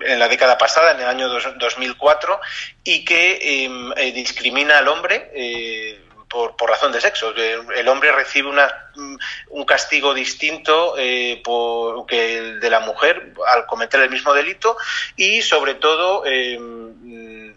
en 0.00 0.18
la 0.18 0.28
década 0.28 0.58
pasada, 0.58 0.92
en 0.92 1.00
el 1.00 1.06
año 1.06 1.28
dos, 1.28 1.46
2004, 1.58 2.40
y 2.84 3.04
que 3.04 3.66
eh, 3.96 4.12
discrimina 4.12 4.78
al 4.78 4.88
hombre 4.88 5.30
eh, 5.34 6.00
por, 6.28 6.56
por, 6.56 6.70
razón 6.70 6.92
de 6.92 7.00
sexo. 7.00 7.32
El 7.34 7.88
hombre 7.88 8.12
recibe 8.12 8.48
una, 8.48 8.90
un 9.50 9.64
castigo 9.64 10.12
distinto 10.14 10.94
eh, 10.98 11.42
que 12.08 12.38
el 12.38 12.60
de 12.60 12.70
la 12.70 12.80
mujer 12.80 13.32
al 13.46 13.66
cometer 13.66 14.00
el 14.00 14.10
mismo 14.10 14.32
delito 14.34 14.76
y, 15.16 15.42
sobre 15.42 15.74
todo, 15.74 16.24
eh, 16.26 16.58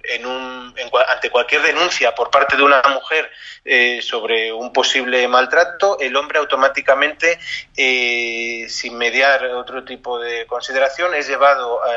en 0.10 0.26
un, 0.26 0.74
ante 1.08 1.30
cualquier 1.30 1.62
denuncia 1.62 2.14
por 2.14 2.30
parte 2.30 2.58
de 2.58 2.64
una 2.64 2.82
mujer 2.90 3.30
eh, 3.66 4.02
sobre 4.02 4.52
un 4.52 4.74
posible 4.74 5.28
maltrato, 5.28 6.00
el 6.00 6.16
hombre 6.16 6.40
automáticamente, 6.40 7.40
eh, 7.76 8.66
sin 8.70 8.98
mediar 8.98 9.46
otro 9.46 9.84
tipo 9.84 10.20
de 10.20 10.46
consideración, 10.48 11.14
es 11.14 11.28
llevado 11.28 11.82
eh, 11.86 11.90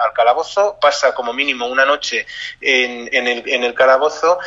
al, 0.00 0.12
calabozo, 0.12 0.78
pasa 0.80 1.14
como 1.14 1.32
mínimo 1.32 1.66
una 1.66 1.84
noche 1.84 2.26
en, 2.60 3.08
en, 3.12 3.28
el, 3.28 3.48
en 3.48 3.62
el, 3.62 3.74
calabozo 3.74 4.38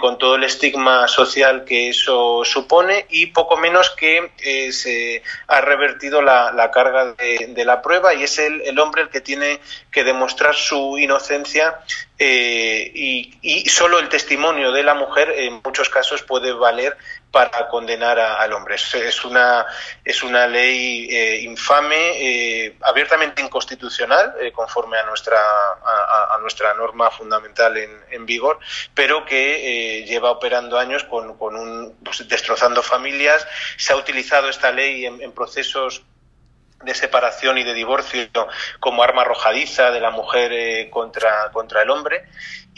con 0.00 0.16
todo 0.16 0.36
el 0.36 0.44
estigma 0.44 1.06
social 1.06 1.64
que 1.64 1.90
eso 1.90 2.42
supone 2.44 3.04
y 3.10 3.26
poco 3.26 3.58
menos 3.58 3.90
que 3.90 4.32
se 4.72 5.22
ha 5.46 5.60
revertido 5.60 6.22
la, 6.22 6.70
carga 6.72 7.12
de, 7.12 7.64
la 7.66 7.82
prueba 7.82 8.14
y 8.14 8.22
es 8.22 8.38
el 8.38 8.78
hombre 8.78 9.02
el 9.02 9.10
que 9.10 9.20
tiene 9.20 9.60
que 9.90 10.04
demostrar 10.04 10.54
su 10.54 10.96
inocencia 10.98 11.78
eh, 12.20 12.90
y, 12.94 13.68
solo 13.68 14.00
el 14.00 14.08
testimonio 14.08 14.72
de 14.72 14.82
la 14.82 14.94
mujer 14.94 15.32
en 15.36 15.60
muchos 15.64 15.88
casos 15.88 16.22
puede 16.22 16.52
valer 16.52 16.96
para 17.30 17.68
condenar 17.68 18.18
al 18.18 18.52
hombre. 18.52 18.74
Es, 18.74 19.24
una, 19.24 19.66
es 20.04 20.22
una 20.24 20.48
ley 20.48 21.08
eh, 21.10 21.40
infame, 21.42 21.94
eh, 22.66 22.76
abiertamente 22.82 23.40
inconstitucional, 23.40 24.34
conforme 24.52 24.98
a 24.98 25.04
nuestra, 25.04 25.38
a, 25.38 26.36
nuestra 26.40 26.74
norma 26.74 27.10
fundamental 27.10 27.76
en, 27.76 28.26
vigor, 28.26 28.58
pero 28.94 29.24
que 29.24 30.04
lleva 30.06 30.32
operando 30.32 30.78
años 30.78 31.04
con, 31.04 31.38
con 31.38 31.54
un, 31.54 31.98
pues, 32.04 32.26
destrozando 32.28 32.82
familias. 32.82 33.46
Se 33.76 33.92
ha 33.92 33.96
utilizado 33.96 34.48
esta 34.48 34.72
ley 34.72 35.06
en 35.06 35.32
procesos 35.32 36.02
de 36.82 36.94
separación 36.94 37.58
y 37.58 37.64
de 37.64 37.74
divorcio 37.74 38.28
como 38.78 39.02
arma 39.02 39.22
arrojadiza 39.22 39.90
de 39.90 40.00
la 40.00 40.10
mujer 40.10 40.52
eh, 40.52 40.90
contra, 40.90 41.50
contra 41.52 41.82
el 41.82 41.90
hombre. 41.90 42.24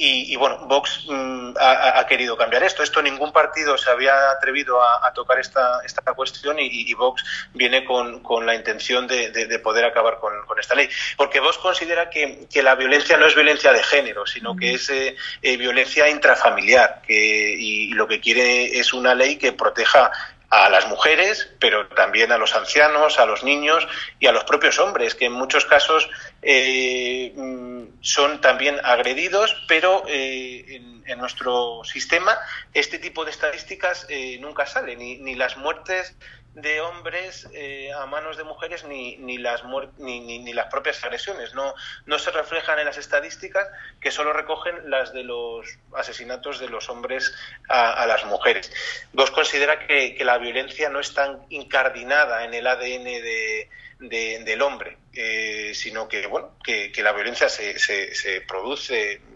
Y, 0.03 0.35
bueno, 0.37 0.67
Vox 0.67 1.05
mm, 1.11 1.57
ha, 1.61 2.07
querido 2.07 2.35
cambiar 2.35 2.63
esto. 2.63 2.83
Esto 2.83 3.03
ningún 3.03 3.33
partido 3.33 3.77
se 3.77 3.91
había 3.91 4.31
atrevido 4.31 4.83
a, 4.83 5.13
tocar 5.13 5.39
esta, 5.39 5.83
esta 5.85 6.01
cuestión 6.15 6.57
y, 6.59 6.95
Vox 6.95 7.23
viene 7.53 7.85
con, 7.85 8.21
con 8.21 8.47
la 8.47 8.55
intención 8.55 9.07
de, 9.07 9.61
poder 9.63 9.85
acabar 9.85 10.19
con, 10.19 10.33
esta 10.59 10.75
ley. 10.75 10.89
Porque 11.19 11.41
Vox 11.41 11.59
considera 11.59 12.09
que, 12.09 12.47
que, 12.51 12.63
la 12.63 12.77
violencia 12.77 13.19
no 13.19 13.27
es 13.27 13.35
violencia 13.35 13.75
de 13.75 13.83
género, 13.83 14.27
sino 14.27 14.57
que 14.57 14.73
es 14.73 14.89
eh, 14.89 15.17
eh, 15.43 15.59
violencia 15.59 16.09
intrafamiliar. 16.09 17.03
Que, 17.07 17.55
y 17.59 17.93
lo 17.93 18.09
que 18.09 18.21
quiere 18.21 18.79
es 18.79 18.95
una 18.95 19.15
ley 19.15 19.37
que 19.37 19.53
proteja 19.53 20.11
a 20.51 20.69
las 20.69 20.89
mujeres, 20.89 21.49
pero 21.61 21.87
también 21.89 22.33
a 22.33 22.39
los 22.39 22.57
ancianos, 22.57 23.21
a 23.21 23.27
los 23.27 23.45
niños 23.45 23.87
y 24.19 24.27
a 24.27 24.33
los 24.33 24.43
propios 24.45 24.81
hombres, 24.81 25.15
que 25.15 25.27
en 25.27 25.33
muchos 25.33 25.65
casos 25.65 26.11
eh, 26.43 27.33
mm, 27.37 28.01
son 28.01 28.41
también 28.41 28.77
agredidos, 28.83 29.55
pero 29.69 30.03
eh, 30.09 30.77
en, 30.77 30.91
nuestro 31.19 31.83
sistema 31.85 32.39
este 32.73 32.99
tipo 32.99 33.25
de 33.25 33.33
estadísticas 33.33 34.07
eh, 34.09 34.39
nunca 34.41 34.65
salen, 34.65 35.01
ni, 35.01 35.19
ni 35.19 35.35
las 35.35 35.57
muertes 35.57 36.17
de 36.55 36.81
hombres 36.81 37.49
eh, 37.55 37.93
a 37.93 38.07
manos 38.07 38.37
de 38.37 38.45
mujeres 38.45 38.85
ni, 38.85 39.17
ni 39.19 39.39
las 39.39 39.63
ni, 39.99 40.21
ni, 40.21 40.53
las 40.53 40.67
propias 40.67 41.03
agresiones. 41.05 41.55
No, 41.55 41.75
no 42.07 42.19
se 42.19 42.31
reflejan 42.31 42.79
en 42.79 42.87
las 42.87 42.99
estadísticas 42.99 43.69
que 44.01 44.11
solo 44.11 44.33
recogen 44.33 44.91
las 44.91 45.13
de 45.13 45.23
los 45.23 45.67
asesinatos 45.95 46.59
de 46.59 46.69
los 46.69 46.89
hombres 46.89 47.33
a, 47.69 48.07
las 48.07 48.25
mujeres. 48.25 48.73
Vos 49.13 49.31
considera 49.31 49.87
que, 49.87 50.17
la 50.25 50.39
violencia 50.39 50.91
no 50.91 51.01
es 51.01 51.15
tan 51.15 51.47
incardinada 51.51 52.45
en 52.45 52.55
el 52.55 52.67
ADN 52.67 53.05
de, 53.05 53.69
del 53.99 54.63
hombre, 54.63 54.99
eh, 55.13 55.73
sino 55.75 56.09
que, 56.09 56.27
bueno, 56.27 56.57
que, 56.65 56.91
que 56.93 57.03
la 57.03 57.13
violencia 57.13 57.49
se, 57.49 57.79
se, 57.79 58.15
se 58.15 58.41
produce 58.43 59.21
que 59.21 59.30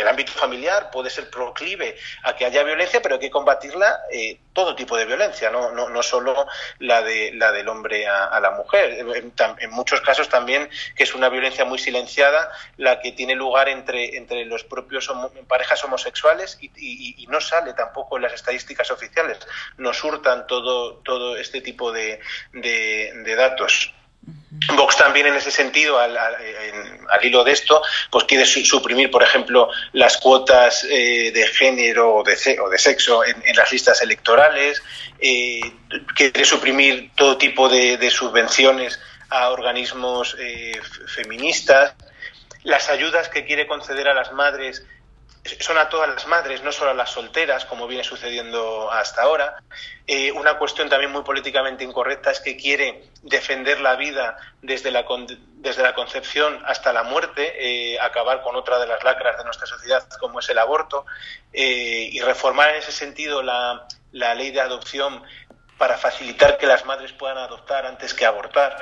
el 0.00 0.08
ámbito 0.08 0.32
familiar 0.32 0.90
puede 0.90 1.10
ser 1.10 1.30
proclive 1.30 1.96
a 2.22 2.34
que 2.34 2.44
haya 2.44 2.62
violencia, 2.62 3.00
pero 3.02 3.16
hay 3.16 3.20
que 3.20 3.30
combatirla 3.30 4.00
eh, 4.12 4.40
todo 4.52 4.74
tipo 4.74 4.96
de 4.96 5.04
violencia, 5.04 5.50
no, 5.50 5.72
no, 5.72 5.88
no 5.88 6.02
solo 6.02 6.46
la, 6.78 7.02
de, 7.02 7.32
la 7.34 7.52
del 7.52 7.68
hombre 7.68 8.06
a, 8.06 8.38
la 8.40 8.50
mujer. 8.52 8.98
En, 8.98 9.70
muchos 9.70 10.00
casos 10.00 10.28
también 10.28 10.68
que 10.96 11.04
es 11.04 11.14
una 11.14 11.28
violencia 11.28 11.64
muy 11.64 11.78
silenciada 11.78 12.50
la 12.76 13.00
que 13.00 13.12
tiene 13.12 13.34
lugar 13.34 13.68
entre, 13.68 14.16
entre 14.16 14.44
los 14.44 14.64
propios 14.64 15.10
parejas 15.46 15.84
homosexuales 15.84 16.58
y, 16.60 17.26
no 17.30 17.40
sale 17.40 17.74
tampoco 17.74 18.16
en 18.16 18.22
las 18.22 18.32
estadísticas 18.32 18.90
oficiales. 18.90 19.38
Nos 19.76 20.02
hurtan 20.02 20.46
todo, 20.48 20.96
todo 20.96 21.36
este 21.36 21.60
tipo 21.60 21.92
de, 21.92 22.20
de 22.52 23.34
datos. 23.36 23.94
Vox 24.76 24.96
también 24.96 25.26
en 25.26 25.34
ese 25.34 25.50
sentido, 25.50 25.98
al, 25.98 26.16
hilo 27.22 27.44
de 27.44 27.52
esto, 27.52 27.82
pues 28.10 28.24
quiere 28.24 28.44
suprimir, 28.44 29.10
por 29.10 29.22
ejemplo, 29.22 29.70
las 29.92 30.18
cuotas 30.18 30.84
eh, 30.84 31.30
de 31.32 31.46
género 31.46 32.16
o 32.16 32.22
de, 32.22 32.36
sexo 32.36 33.24
en, 33.24 33.56
las 33.56 33.72
listas 33.72 34.02
electorales, 34.02 34.82
eh, 35.18 35.60
quiere 36.14 36.44
suprimir 36.44 37.10
todo 37.16 37.38
tipo 37.38 37.68
de, 37.68 38.10
subvenciones 38.10 39.00
a 39.30 39.50
organismos 39.50 40.36
eh, 40.38 40.78
feministas, 41.06 41.94
las 42.62 42.90
ayudas 42.90 43.28
que 43.28 43.44
quiere 43.46 43.66
conceder 43.66 44.08
a 44.08 44.14
las 44.14 44.32
madres 44.32 44.84
son 45.60 45.78
a 45.78 45.88
todas 45.88 46.08
las 46.08 46.26
madres, 46.26 46.62
no 46.62 46.70
solo 46.70 46.90
a 46.90 46.94
las 46.94 47.10
solteras, 47.10 47.64
como 47.64 47.86
viene 47.86 48.04
sucediendo 48.04 48.90
hasta 48.90 49.22
ahora. 49.22 49.62
Eh, 50.06 50.32
una 50.32 50.58
cuestión 50.58 50.88
también 50.88 51.10
muy 51.10 51.22
políticamente 51.22 51.82
incorrecta 51.82 52.30
es 52.30 52.40
que 52.40 52.56
quiere 52.56 53.04
defender 53.22 53.80
la 53.80 53.96
vida 53.96 54.36
desde 54.60 54.90
la, 54.90 55.06
desde 55.54 55.82
la 55.82 55.94
concepción 55.94 56.62
hasta 56.66 56.92
la 56.92 57.04
muerte, 57.04 57.54
eh, 57.58 57.98
acabar 58.00 58.42
con 58.42 58.54
otra 58.54 58.78
de 58.78 58.86
las 58.86 59.02
lacras 59.02 59.38
de 59.38 59.44
nuestra 59.44 59.66
sociedad, 59.66 60.06
como 60.18 60.40
es 60.40 60.48
el 60.50 60.58
aborto, 60.58 61.06
eh, 61.52 62.10
y 62.12 62.20
reformar 62.20 62.70
en 62.70 62.76
ese 62.76 62.92
sentido 62.92 63.42
la, 63.42 63.86
la 64.12 64.34
ley 64.34 64.50
de 64.50 64.60
adopción 64.60 65.22
para 65.80 65.96
facilitar 65.96 66.58
que 66.58 66.66
las 66.66 66.84
madres 66.84 67.10
puedan 67.12 67.38
adoptar 67.38 67.86
antes 67.86 68.12
que 68.12 68.26
abortar. 68.26 68.76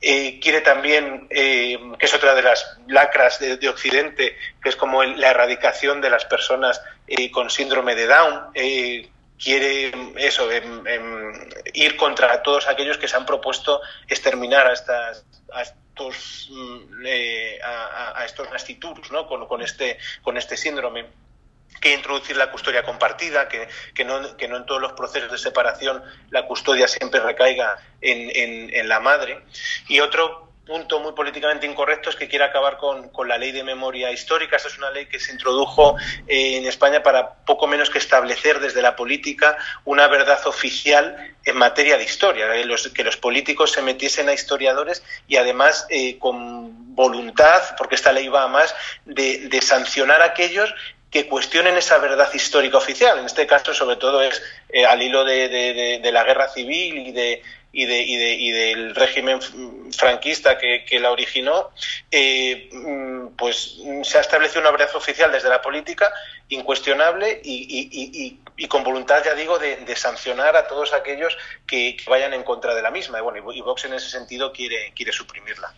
Eh, 0.00 0.40
quiere 0.40 0.62
también, 0.62 1.26
eh, 1.28 1.78
que 1.98 2.06
es 2.06 2.14
otra 2.14 2.34
de 2.34 2.40
las 2.40 2.78
lacras 2.86 3.38
de, 3.38 3.68
Occidente, 3.68 4.34
que 4.62 4.70
es 4.70 4.74
como 4.76 5.04
la 5.04 5.28
erradicación 5.28 6.00
de 6.00 6.08
las 6.08 6.24
personas 6.24 6.80
eh, 7.06 7.30
con 7.30 7.50
síndrome 7.50 7.94
de 7.94 8.06
Down. 8.06 8.52
quiere 9.38 9.92
eso, 10.16 10.50
em, 10.50 10.86
em, 10.86 11.48
ir 11.74 11.96
contra 11.96 12.42
todos 12.42 12.66
aquellos 12.66 12.96
que 12.96 13.08
se 13.08 13.16
han 13.16 13.26
propuesto 13.26 13.82
exterminar 14.08 14.66
a 14.68 14.72
estas 14.72 15.26
a 15.52 15.62
estos 15.62 16.48
mm, 16.50 17.06
estos 18.24 18.48
¿no? 19.12 19.26
con, 19.28 19.46
con 19.46 19.60
este 19.60 19.98
con 20.22 20.38
este 20.38 20.56
síndrome 20.56 21.06
que 21.80 21.94
introducir 21.94 22.36
la 22.36 22.50
custodia 22.50 22.82
compartida, 22.82 23.48
que, 23.48 23.68
que, 23.94 24.04
no, 24.04 24.36
que, 24.36 24.48
no, 24.48 24.56
en 24.56 24.66
todos 24.66 24.80
los 24.80 24.92
procesos 24.92 25.30
de 25.30 25.38
separación 25.38 26.02
la 26.30 26.46
custodia 26.46 26.88
siempre 26.88 27.20
recaiga 27.20 27.76
en, 28.00 28.30
en, 28.74 28.88
la 28.88 29.00
madre. 29.00 29.42
Y 29.88 30.00
otro 30.00 30.48
punto 30.66 31.00
muy 31.00 31.12
políticamente 31.12 31.66
incorrecto 31.66 32.10
es 32.10 32.16
que 32.16 32.28
quiere 32.28 32.44
acabar 32.44 32.76
con, 32.76 33.08
con, 33.08 33.26
la 33.26 33.38
ley 33.38 33.52
de 33.52 33.64
memoria 33.64 34.10
histórica. 34.10 34.56
Esta 34.56 34.68
es 34.68 34.76
una 34.76 34.90
ley 34.90 35.06
que 35.06 35.18
se 35.18 35.32
introdujo 35.32 35.96
en 36.26 36.66
España 36.66 37.02
para 37.02 37.36
poco 37.44 37.66
menos 37.66 37.88
que 37.88 37.98
establecer 37.98 38.60
desde 38.60 38.82
la 38.82 38.94
política 38.94 39.56
una 39.84 40.08
verdad 40.08 40.46
oficial 40.46 41.34
en 41.44 41.56
materia 41.56 41.96
de 41.96 42.04
historia, 42.04 42.52
que 42.52 42.64
los, 42.66 42.88
que 42.88 43.02
los 43.02 43.16
políticos 43.16 43.72
se 43.72 43.80
metiesen 43.80 44.28
a 44.28 44.34
historiadores 44.34 45.02
y 45.26 45.36
además 45.36 45.86
eh, 45.88 46.18
con 46.18 46.94
voluntad, 46.94 47.62
porque 47.78 47.94
esta 47.94 48.12
ley 48.12 48.28
va 48.28 48.42
a 48.42 48.48
más, 48.48 48.74
de, 49.06 49.48
de 49.48 49.60
sancionar 49.62 50.20
a 50.20 50.26
aquellos 50.26 50.74
que 51.10 51.26
cuestionen 51.26 51.76
esa 51.76 51.98
verdad 51.98 52.28
histórica 52.34 52.76
oficial. 52.76 53.18
En 53.18 53.26
este 53.26 53.46
caso, 53.46 53.72
sobre 53.72 53.96
todo, 53.96 54.22
es 54.22 54.42
eh, 54.68 54.84
al 54.84 55.00
hilo 55.02 55.24
de, 55.24 56.00
la 56.12 56.24
guerra 56.24 56.48
civil 56.48 56.98
y, 56.98 57.12
de, 57.12 57.42
y, 57.72 57.86
de, 57.86 58.02
y, 58.02 58.50
del 58.50 58.94
régimen 58.94 59.40
franquista 59.92 60.58
que, 60.58 61.00
la 61.00 61.10
originó, 61.10 61.70
eh, 62.10 62.68
mm, 62.72 63.36
pues 63.36 63.78
se 64.02 64.18
ha 64.18 64.20
establecido 64.20 64.60
una 64.60 64.70
verdad 64.70 64.94
oficial 64.94 65.32
desde 65.32 65.48
la 65.48 65.62
política 65.62 66.12
incuestionable 66.50 67.40
y, 67.42 68.38
con 68.68 68.84
voluntad, 68.84 69.22
ya 69.24 69.34
digo, 69.34 69.58
de, 69.58 69.96
sancionar 69.96 70.56
a 70.56 70.66
todos 70.66 70.92
aquellos 70.92 71.38
que, 71.66 71.96
vayan 72.06 72.34
en 72.34 72.42
contra 72.42 72.74
de 72.74 72.82
la 72.82 72.90
misma. 72.90 73.18
Y 73.18 73.22
bueno, 73.22 73.52
y 73.52 73.60
Vox 73.62 73.86
en 73.86 73.94
ese 73.94 74.10
sentido 74.10 74.52
quiere, 74.52 74.92
quiere 74.94 75.12
suprimirla. 75.12 75.72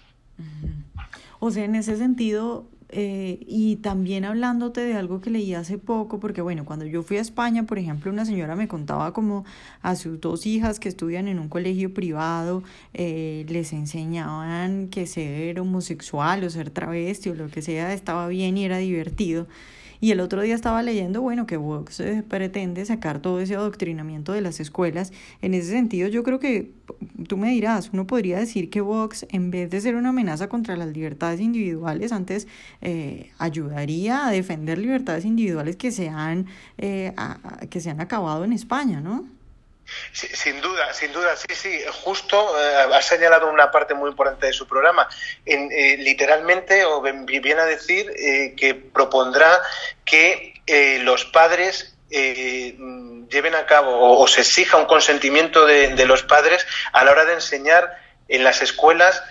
O 1.38 1.50
sea, 1.50 1.64
en 1.64 1.75
ese 1.75 1.96
sentido, 1.96 2.66
eh, 2.92 3.38
y 3.47 3.76
también 3.76 4.25
hablándote 4.25 4.80
de 4.80 4.94
algo 4.94 5.20
que 5.20 5.30
leí 5.30 5.54
hace 5.54 5.78
poco, 5.78 6.18
porque 6.20 6.42
bueno, 6.42 6.64
cuando 6.64 6.87
yo 6.87 7.02
fui 7.02 7.18
a 7.18 7.20
España, 7.20 7.64
por 7.64 7.78
ejemplo, 7.78 8.11
una 8.11 8.25
señora 8.25 8.56
me 8.56 8.68
contaba 8.68 9.12
como 9.12 9.44
a 9.82 9.94
sus 9.97 10.20
dos 10.20 10.47
hijas 10.47 10.80
que 10.80 10.88
estudian 10.88 11.28
en 11.28 11.38
un 11.38 11.49
colegio 11.49 11.94
privado, 11.94 12.62
eh, 12.94 13.47
les 13.49 13.73
enseñaban 13.73 14.88
que 14.88 15.06
ser 15.06 15.61
homosexual 15.61 16.42
o 16.44 16.50
ser 16.50 16.70
travesti 16.70 17.30
o 17.30 17.35
lo 17.35 17.49
que 17.49 17.62
sea 17.62 17.94
estaba 17.94 18.26
bien 18.28 18.59
y 18.59 18.64
era 18.64 18.78
divertido. 18.78 19.47
Y 20.00 20.12
el 20.12 20.21
otro 20.21 20.40
día 20.40 20.54
estaba 20.54 20.83
leyendo, 20.83 21.21
bueno, 21.21 21.47
que 21.47 21.59
Vox 21.59 22.00
eh, 22.00 22.25
pretende 22.26 22.85
sacar 22.87 23.21
todo 23.21 23.40
ese 23.40 23.54
adoctrinamiento 23.54 24.33
de 24.33 24.40
las 24.40 24.59
escuelas. 24.59 25.12
En 25.42 25.52
ese 25.52 25.71
sentido, 25.71 26.09
yo 26.09 26.23
creo 26.23 26.38
que 26.38 26.73
tú 27.28 27.37
me 27.37 27.50
dirás, 27.50 27.90
uno 27.92 28.07
podría 28.07 28.38
decir 28.38 28.71
que 28.71 28.80
Vox, 28.80 29.26
en 29.30 29.50
vez 29.50 29.71
de 29.71 29.80
ser 29.80 29.97
una 29.97 30.09
amenaza 30.09 30.49
contra 30.49 30.76
las 30.76 30.88
libertades 30.88 31.40
individuales, 31.40 32.12
antes 32.12 32.49
eh, 32.80 33.30
ayudaría 33.38 34.26
a 34.26 34.30
defender 34.30 34.78
libertades 34.78 35.25
individuales 35.25 35.76
que 35.76 35.90
se 35.90 36.09
han, 36.09 36.47
eh, 36.78 37.12
que 37.69 37.80
se 37.80 37.90
han 37.90 38.00
acabado 38.00 38.45
en 38.45 38.54
España, 38.54 39.00
¿no? 39.00 39.39
Sin 40.12 40.61
duda, 40.61 40.92
sin 40.92 41.12
duda, 41.12 41.37
sí, 41.37 41.54
sí, 41.54 41.80
justo 42.02 42.54
eh, 42.59 42.87
ha 42.92 43.02
señalado 43.02 43.50
una 43.50 43.70
parte 43.70 43.94
muy 43.94 44.11
importante 44.11 44.47
de 44.47 44.52
su 44.52 44.66
programa. 44.66 45.09
En, 45.44 45.70
eh, 45.73 45.97
literalmente, 45.99 46.85
o 46.85 47.00
viene 47.00 47.61
a 47.61 47.66
decir 47.66 48.11
eh, 48.16 48.54
que 48.56 48.75
propondrá 48.75 49.61
que 50.04 50.54
los 51.02 51.25
padres 51.25 51.97
lleven 52.09 53.54
a 53.54 53.66
cabo 53.66 54.20
o, 54.20 54.26
se 54.28 54.42
exija 54.42 54.76
un 54.76 54.87
consentimiento 54.87 55.66
de, 55.66 56.06
los 56.06 56.23
padres 56.23 56.64
a 56.92 57.04
la 57.04 57.11
hora 57.11 57.25
de 57.25 57.35
enseñar 57.35 57.99
en 58.28 58.44
las 58.44 58.62
escuelas 58.62 59.23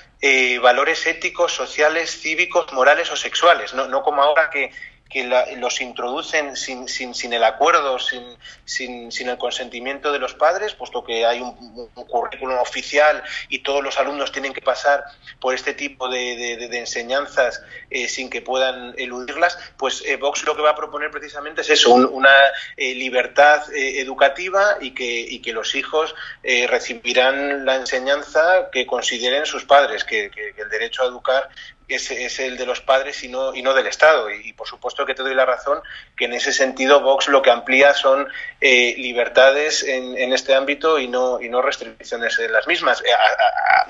valores 0.61 1.05
éticos, 1.05 1.53
sociales, 1.53 2.19
cívicos, 2.19 2.73
morales 2.73 3.09
o 3.11 3.15
sexuales, 3.15 3.73
no 3.73 4.03
como 4.03 4.21
ahora 4.21 4.49
que 4.49 4.71
que 5.09 5.23
los 5.57 5.81
introducen 5.81 6.55
sin, 6.55 6.87
sin, 6.87 7.15
sin 7.15 7.33
el 7.33 7.43
acuerdo, 7.43 7.97
sin, 7.97 8.23
sin, 8.63 9.11
sin, 9.11 9.29
el 9.29 9.39
consentimiento 9.39 10.11
de 10.11 10.19
los 10.19 10.35
padres, 10.35 10.75
puesto 10.75 11.03
que 11.03 11.25
hay 11.25 11.41
un, 11.41 11.89
currículum 12.07 12.59
oficial 12.59 13.23
y 13.49 13.59
todos 13.59 13.83
los 13.83 13.99
alumnos 13.99 14.31
tienen 14.31 14.53
que 14.53 14.61
pasar 14.61 15.03
por 15.39 15.55
este 15.55 15.73
tipo 15.73 16.09
de, 16.09 16.57
de, 16.69 16.79
enseñanzas 16.79 17.61
eh, 17.89 18.07
sin 18.07 18.29
que 18.29 18.43
puedan 18.43 18.93
eludirlas, 18.97 19.57
pues 19.77 20.03
eh, 20.05 20.15
Vox 20.15 20.45
lo 20.45 20.55
que 20.55 20.61
va 20.61 20.71
a 20.71 20.75
proponer 20.75 21.09
precisamente 21.09 21.61
es 21.61 21.71
eso, 21.71 21.91
una 21.91 22.29
eh, 22.77 22.93
libertad 22.93 23.63
educativa 23.73 24.77
y 24.79 24.91
que, 24.91 25.21
y 25.21 25.41
que 25.41 25.53
los 25.53 25.73
hijos 25.73 26.13
recibirán 26.43 27.65
la 27.65 27.75
enseñanza 27.75 28.69
que 28.71 28.85
consideren 28.85 29.45
sus 29.45 29.65
padres, 29.65 30.03
que, 30.03 30.29
que 30.29 30.53
el 30.61 30.69
derecho 30.69 31.03
a 31.03 31.07
educar 31.07 31.49
es, 31.89 32.11
es, 32.11 32.39
el 32.39 32.57
de 32.57 32.65
los 32.65 32.81
padres 32.81 33.23
y 33.23 33.27
no, 33.27 33.53
y 33.53 33.61
no 33.61 33.73
del 33.73 33.87
Estado. 33.87 34.29
Y, 34.29 34.53
por 34.53 34.67
supuesto 34.67 35.05
que 35.05 35.15
te 35.15 35.23
doy 35.23 35.33
la 35.33 35.45
razón 35.45 35.81
que 36.15 36.25
en 36.25 36.33
ese 36.33 36.53
sentido 36.53 37.01
Vox 37.01 37.27
lo 37.27 37.41
que 37.41 37.49
amplía 37.49 37.93
son 37.93 38.27
eh, 38.61 38.93
libertades 38.97 39.83
en, 39.83 40.17
en, 40.17 40.33
este 40.33 40.53
ámbito 40.53 40.99
y 40.99 41.07
no, 41.07 41.41
y 41.41 41.49
no 41.49 41.61
restricciones 41.61 42.37
en 42.39 42.53
las 42.53 42.67
mismas. 42.67 43.01
Eh, 43.01 43.09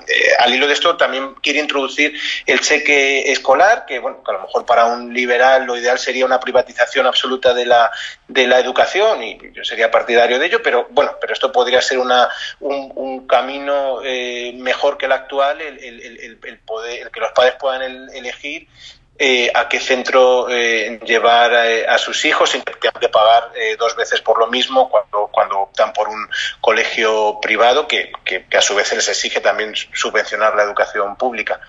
eh, 0.08 0.30
al 0.38 0.54
hilo 0.54 0.66
de 0.66 0.72
esto 0.72 0.96
también 0.96 1.34
quiere 1.34 1.60
introducir 1.60 2.18
el 2.46 2.60
cheque 2.60 3.30
escolar, 3.30 3.84
que, 3.86 3.98
bueno, 3.98 4.22
que 4.24 4.30
a 4.30 4.34
lo 4.34 4.42
mejor 4.42 4.64
para 4.64 4.86
un 4.86 5.12
liberal 5.12 5.64
lo 5.64 5.76
ideal 5.76 5.98
sería 5.98 6.24
una 6.24 6.40
privatización 6.40 7.06
absoluta 7.06 7.52
de 7.52 7.66
la, 7.66 7.90
de 8.28 8.46
la 8.46 8.58
educación 8.58 9.22
y 9.22 9.38
yo 9.52 9.64
sería 9.64 9.90
partidario 9.90 10.38
de 10.38 10.46
ello, 10.46 10.62
pero 10.62 10.88
bueno, 10.90 11.16
pero 11.20 11.32
esto 11.32 11.52
podría 11.52 11.82
ser 11.82 11.98
una, 11.98 12.28
un, 12.60 12.92
un 12.94 13.26
camino 13.26 14.00
mejor 14.54 14.96
que 14.96 15.06
el 15.06 15.12
actual, 15.12 15.60
el, 15.60 15.78
el, 15.78 16.38
el, 16.42 16.58
poder, 16.58 17.02
el 17.02 17.10
que 17.10 17.20
los 17.20 17.32
padres 17.32 17.54
puedan 17.58 17.82
elegir 18.14 18.68
eh, 19.22 19.52
a 19.54 19.68
qué 19.68 19.78
centro 19.80 20.48
eh, 20.48 20.98
llevar 21.04 21.52
eh, 21.52 21.86
a, 21.86 21.98
sus 21.98 22.24
hijos 22.24 22.48
sin 22.48 22.62
que 22.62 22.72
tengan 22.72 22.98
que 22.98 23.10
pagar 23.10 23.52
dos 23.78 23.94
veces 23.94 24.22
por 24.22 24.38
lo 24.38 24.46
mismo 24.46 24.88
cuando, 24.88 25.28
cuando 25.30 25.58
optan 25.58 25.92
por 25.92 26.08
un 26.08 26.26
colegio 26.62 27.38
privado 27.38 27.86
que, 27.86 28.12
a 28.56 28.60
su 28.62 28.74
vez 28.74 28.90
les 28.94 29.06
exige 29.10 29.40
también 29.40 29.74
subvencionar 29.76 30.54
la 30.56 30.62
educación 30.62 31.16
pública. 31.16 31.60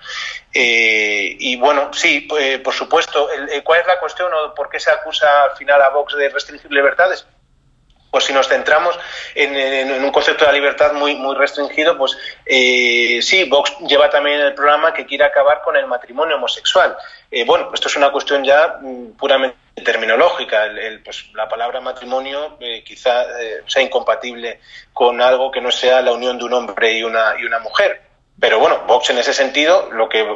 y 0.54 1.56
bueno, 1.56 1.90
sí, 1.92 2.26
por 2.64 2.72
supuesto, 2.72 3.28
¿cuál 3.64 3.80
es 3.82 3.86
la 3.86 4.00
cuestión 4.00 4.32
o 4.32 4.54
por 4.54 4.70
qué 4.70 4.80
se 4.80 4.90
acusa 4.90 5.44
al 5.44 5.56
final 5.58 5.82
a 5.82 5.90
Vox 5.90 6.16
de 6.16 6.30
restringir 6.30 6.72
libertades? 6.72 7.26
Pues 8.12 8.24
si 8.24 8.32
nos 8.34 8.46
centramos 8.46 8.96
en, 9.34 9.90
un 9.90 10.12
concepto 10.12 10.44
de 10.44 10.52
la 10.52 10.58
libertad 10.58 10.92
muy, 10.92 11.14
muy 11.14 11.34
restringido, 11.34 11.96
pues 11.96 12.16
eh, 12.44 13.20
sí, 13.22 13.44
Vox 13.44 13.74
lleva 13.88 14.10
también 14.10 14.38
el 14.38 14.52
programa 14.52 14.92
que 14.92 15.06
quiere 15.06 15.24
acabar 15.24 15.62
con 15.62 15.76
el 15.76 15.86
matrimonio 15.86 16.36
homosexual. 16.36 16.94
Eh, 17.30 17.46
bueno, 17.46 17.70
esto 17.72 17.88
es 17.88 17.96
una 17.96 18.12
cuestión 18.12 18.44
ya 18.44 18.76
mm, 18.82 19.12
puramente 19.12 19.56
terminológica. 19.82 20.64
pues, 21.02 21.30
la 21.32 21.48
palabra 21.48 21.80
matrimonio 21.80 22.58
eh, 22.60 22.84
quizá 22.84 23.24
sea 23.66 23.80
incompatible 23.80 24.60
con 24.92 25.22
algo 25.22 25.50
que 25.50 25.62
no 25.62 25.70
sea 25.70 26.02
la 26.02 26.12
unión 26.12 26.36
de 26.36 26.44
un 26.44 26.52
hombre 26.52 26.92
y 26.92 27.02
una, 27.02 27.36
y 27.40 27.46
una 27.46 27.60
mujer. 27.60 28.01
Pero 28.40 28.58
bueno, 28.58 28.82
Vox 28.88 29.10
en 29.10 29.18
ese 29.18 29.34
sentido 29.34 29.90
lo 29.92 30.08
que 30.08 30.26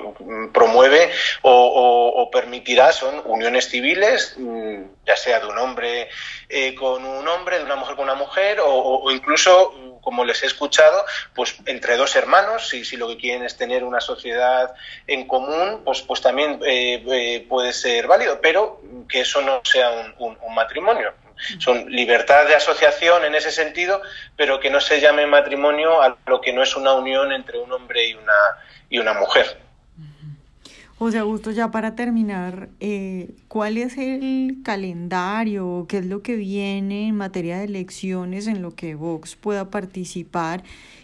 promueve 0.52 1.10
o, 1.42 2.28
permitirá 2.30 2.92
son 2.92 3.22
uniones 3.24 3.68
civiles, 3.68 4.34
mm, 4.36 4.82
ya 5.04 5.16
sea 5.16 5.40
de 5.40 5.46
un 5.46 5.58
hombre 5.58 6.08
eh, 6.48 6.74
con 6.74 7.04
un 7.04 7.26
hombre, 7.26 7.58
de 7.58 7.64
una 7.64 7.76
mujer 7.76 7.96
con 7.96 8.04
una 8.04 8.14
mujer, 8.14 8.58
o, 8.62 9.10
incluso, 9.10 9.98
como 10.02 10.24
les 10.24 10.42
he 10.42 10.46
escuchado, 10.46 11.04
pues 11.34 11.56
entre 11.66 11.96
dos 11.96 12.14
hermanos, 12.14 12.68
si, 12.68 12.84
si, 12.84 12.96
lo 12.96 13.08
que 13.08 13.16
quieren 13.16 13.44
es 13.44 13.56
tener 13.56 13.82
una 13.82 14.00
sociedad 14.00 14.74
en 15.06 15.26
común, 15.26 15.82
pues, 15.84 16.02
pues 16.02 16.20
también 16.20 16.60
eh, 16.64 17.02
eh, 17.10 17.46
puede 17.48 17.72
ser 17.72 18.06
válido, 18.06 18.40
pero 18.40 18.80
que 19.08 19.22
eso 19.22 19.40
no 19.40 19.62
sea 19.64 20.14
un 20.18 20.54
matrimonio 20.54 21.12
son 21.58 21.90
libertad 21.90 22.46
de 22.46 22.54
asociación 22.54 23.24
en 23.24 23.34
ese 23.34 23.50
sentido, 23.50 24.02
pero 24.36 24.60
que 24.60 24.70
no 24.70 24.80
se 24.80 25.00
llame 25.00 25.26
matrimonio 25.26 26.02
a 26.02 26.16
lo 26.26 26.40
que 26.40 26.52
no 26.52 26.62
es 26.62 26.76
una 26.76 26.94
unión 26.94 27.32
entre 27.32 27.58
un 27.58 27.72
hombre 27.72 28.08
y 28.08 28.14
una, 28.14 28.32
y 28.90 28.98
una 28.98 29.14
mujer. 29.14 29.66
José 30.98 31.18
Augusto, 31.18 31.50
ya 31.50 31.70
para 31.70 31.94
terminar, 31.94 32.70
eh, 32.80 33.28
¿cuál 33.48 33.76
es 33.76 33.98
el 33.98 34.62
calendario? 34.64 35.84
¿Qué 35.90 35.98
es 35.98 36.06
lo 36.06 36.22
que 36.22 36.36
viene 36.36 37.08
en 37.08 37.16
materia 37.16 37.58
de 37.58 37.64
elecciones 37.64 38.46
en 38.46 38.62
lo 38.62 38.74
que 38.74 38.94
Vox 38.94 39.36
pueda 39.36 39.70
participar? 39.70 40.62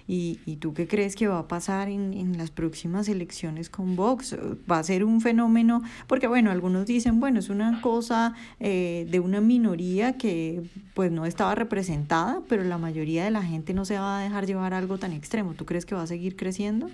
¿Y, 0.08 0.40
y 0.46 0.56
tú 0.56 0.74
qué 0.74 0.88
crees 0.88 1.16
que 1.16 1.28
va 1.28 1.38
a 1.38 1.48
pasar 1.48 1.88
en, 1.88 2.12
en, 2.12 2.36
las 2.38 2.50
próximas 2.50 3.08
elecciones 3.08 3.70
con 3.70 3.96
Vox? 3.96 4.36
¿Va 4.70 4.78
a 4.78 4.82
ser 4.82 5.04
un 5.04 5.20
fenómeno? 5.20 5.82
Porque 6.06 6.26
bueno, 6.26 6.50
algunos 6.50 6.86
dicen, 6.86 7.20
bueno, 7.20 7.38
es 7.38 7.48
una 7.48 7.80
cosa 7.80 8.34
eh, 8.60 9.06
de 9.10 9.20
una 9.20 9.40
minoría 9.40 10.16
que 10.16 10.62
pues 10.94 11.10
no 11.12 11.26
estaba 11.26 11.54
representada, 11.54 12.42
pero 12.48 12.64
la 12.64 12.78
mayoría 12.78 13.24
de 13.24 13.30
la 13.30 13.42
gente 13.42 13.74
no 13.74 13.84
se 13.84 13.98
va 13.98 14.18
a 14.18 14.22
dejar 14.22 14.46
llevar 14.46 14.74
algo 14.74 14.98
tan 14.98 15.12
extremo. 15.12 15.54
¿Tú 15.54 15.64
crees 15.64 15.86
que 15.86 15.94
va 15.94 16.02
a 16.02 16.06
seguir 16.06 16.36
creciendo? 16.36 16.90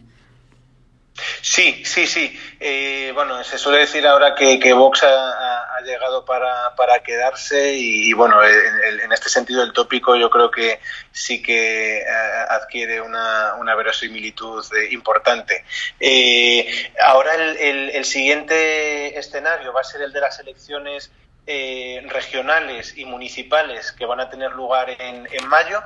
Sí, 1.40 1.82
sí, 1.84 2.06
sí. 2.06 2.38
Eh, 2.60 3.12
bueno, 3.14 3.42
se 3.44 3.58
suele 3.58 3.80
decir 3.80 4.06
ahora 4.06 4.34
que, 4.34 4.58
que 4.58 4.72
Vox 4.72 5.02
ha, 5.02 5.64
llegado 5.84 6.24
para, 6.24 6.74
para 6.74 6.98
quedarse 7.02 7.74
y, 7.74 8.12
bueno, 8.12 8.42
en, 8.44 9.12
este 9.12 9.28
sentido 9.28 9.62
el 9.62 9.72
tópico 9.72 10.16
yo 10.16 10.28
creo 10.28 10.50
que 10.50 10.80
sí 11.12 11.40
que 11.40 12.00
eh, 12.00 12.04
adquiere 12.48 13.00
una, 13.00 13.54
una 13.54 13.74
verosimilitud 13.76 14.64
eh, 14.74 14.88
importante. 14.90 15.64
ahora 17.00 17.34
el, 17.36 17.90
el, 17.90 18.04
siguiente 18.04 19.16
escenario 19.18 19.72
va 19.72 19.82
a 19.82 19.84
ser 19.84 20.02
el 20.02 20.12
de 20.12 20.20
las 20.20 20.38
elecciones 20.40 21.10
regionales 21.46 22.98
y 22.98 23.06
municipales 23.06 23.92
que 23.92 24.04
van 24.04 24.20
a 24.20 24.28
tener 24.28 24.52
lugar 24.52 24.90
en, 24.90 25.26
en 25.30 25.48
mayo. 25.48 25.80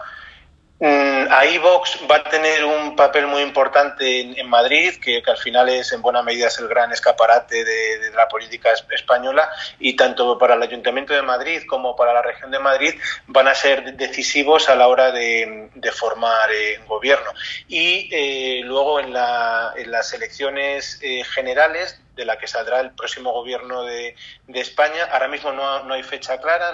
Mm, 0.84 1.28
ahí 1.30 1.58
Vox 1.58 1.96
va 2.10 2.16
a 2.16 2.24
tener 2.24 2.64
un 2.64 2.96
papel 2.96 3.28
muy 3.28 3.40
importante 3.42 4.36
en, 4.36 4.48
Madrid, 4.48 4.96
que, 5.00 5.22
al 5.24 5.36
final 5.36 5.68
es 5.68 5.92
en 5.92 6.02
buena 6.02 6.24
medida 6.24 6.48
el 6.58 6.66
gran 6.66 6.90
escaparate 6.90 7.64
de, 7.64 8.10
la 8.16 8.26
política 8.26 8.70
española 8.90 9.48
y 9.78 9.94
tanto 9.94 10.36
para 10.38 10.54
el 10.54 10.62
Ayuntamiento 10.62 11.14
de 11.14 11.22
Madrid 11.22 11.62
como 11.68 11.94
para 11.94 12.12
la 12.12 12.22
región 12.22 12.50
de 12.50 12.58
Madrid 12.58 12.94
van 13.28 13.46
a 13.46 13.54
ser 13.54 13.94
decisivos 13.94 14.68
a 14.68 14.74
la 14.74 14.88
hora 14.88 15.12
de, 15.12 15.70
formar 15.92 16.50
eh, 16.50 16.80
gobierno. 16.88 17.30
Y 17.68 18.08
eh, 18.10 18.62
luego 18.64 18.98
en, 18.98 19.12
las 19.12 20.12
elecciones 20.14 20.98
eh, 21.00 21.22
generales 21.22 22.00
de 22.14 22.24
la 22.24 22.38
que 22.38 22.46
saldrá 22.46 22.80
el 22.80 22.92
próximo 22.92 23.32
gobierno 23.32 23.84
de, 23.84 24.14
España. 24.48 25.08
Ahora 25.10 25.28
mismo 25.28 25.52
no, 25.52 25.84
no 25.84 25.94
hay 25.94 26.02
fecha 26.02 26.40
clara, 26.40 26.72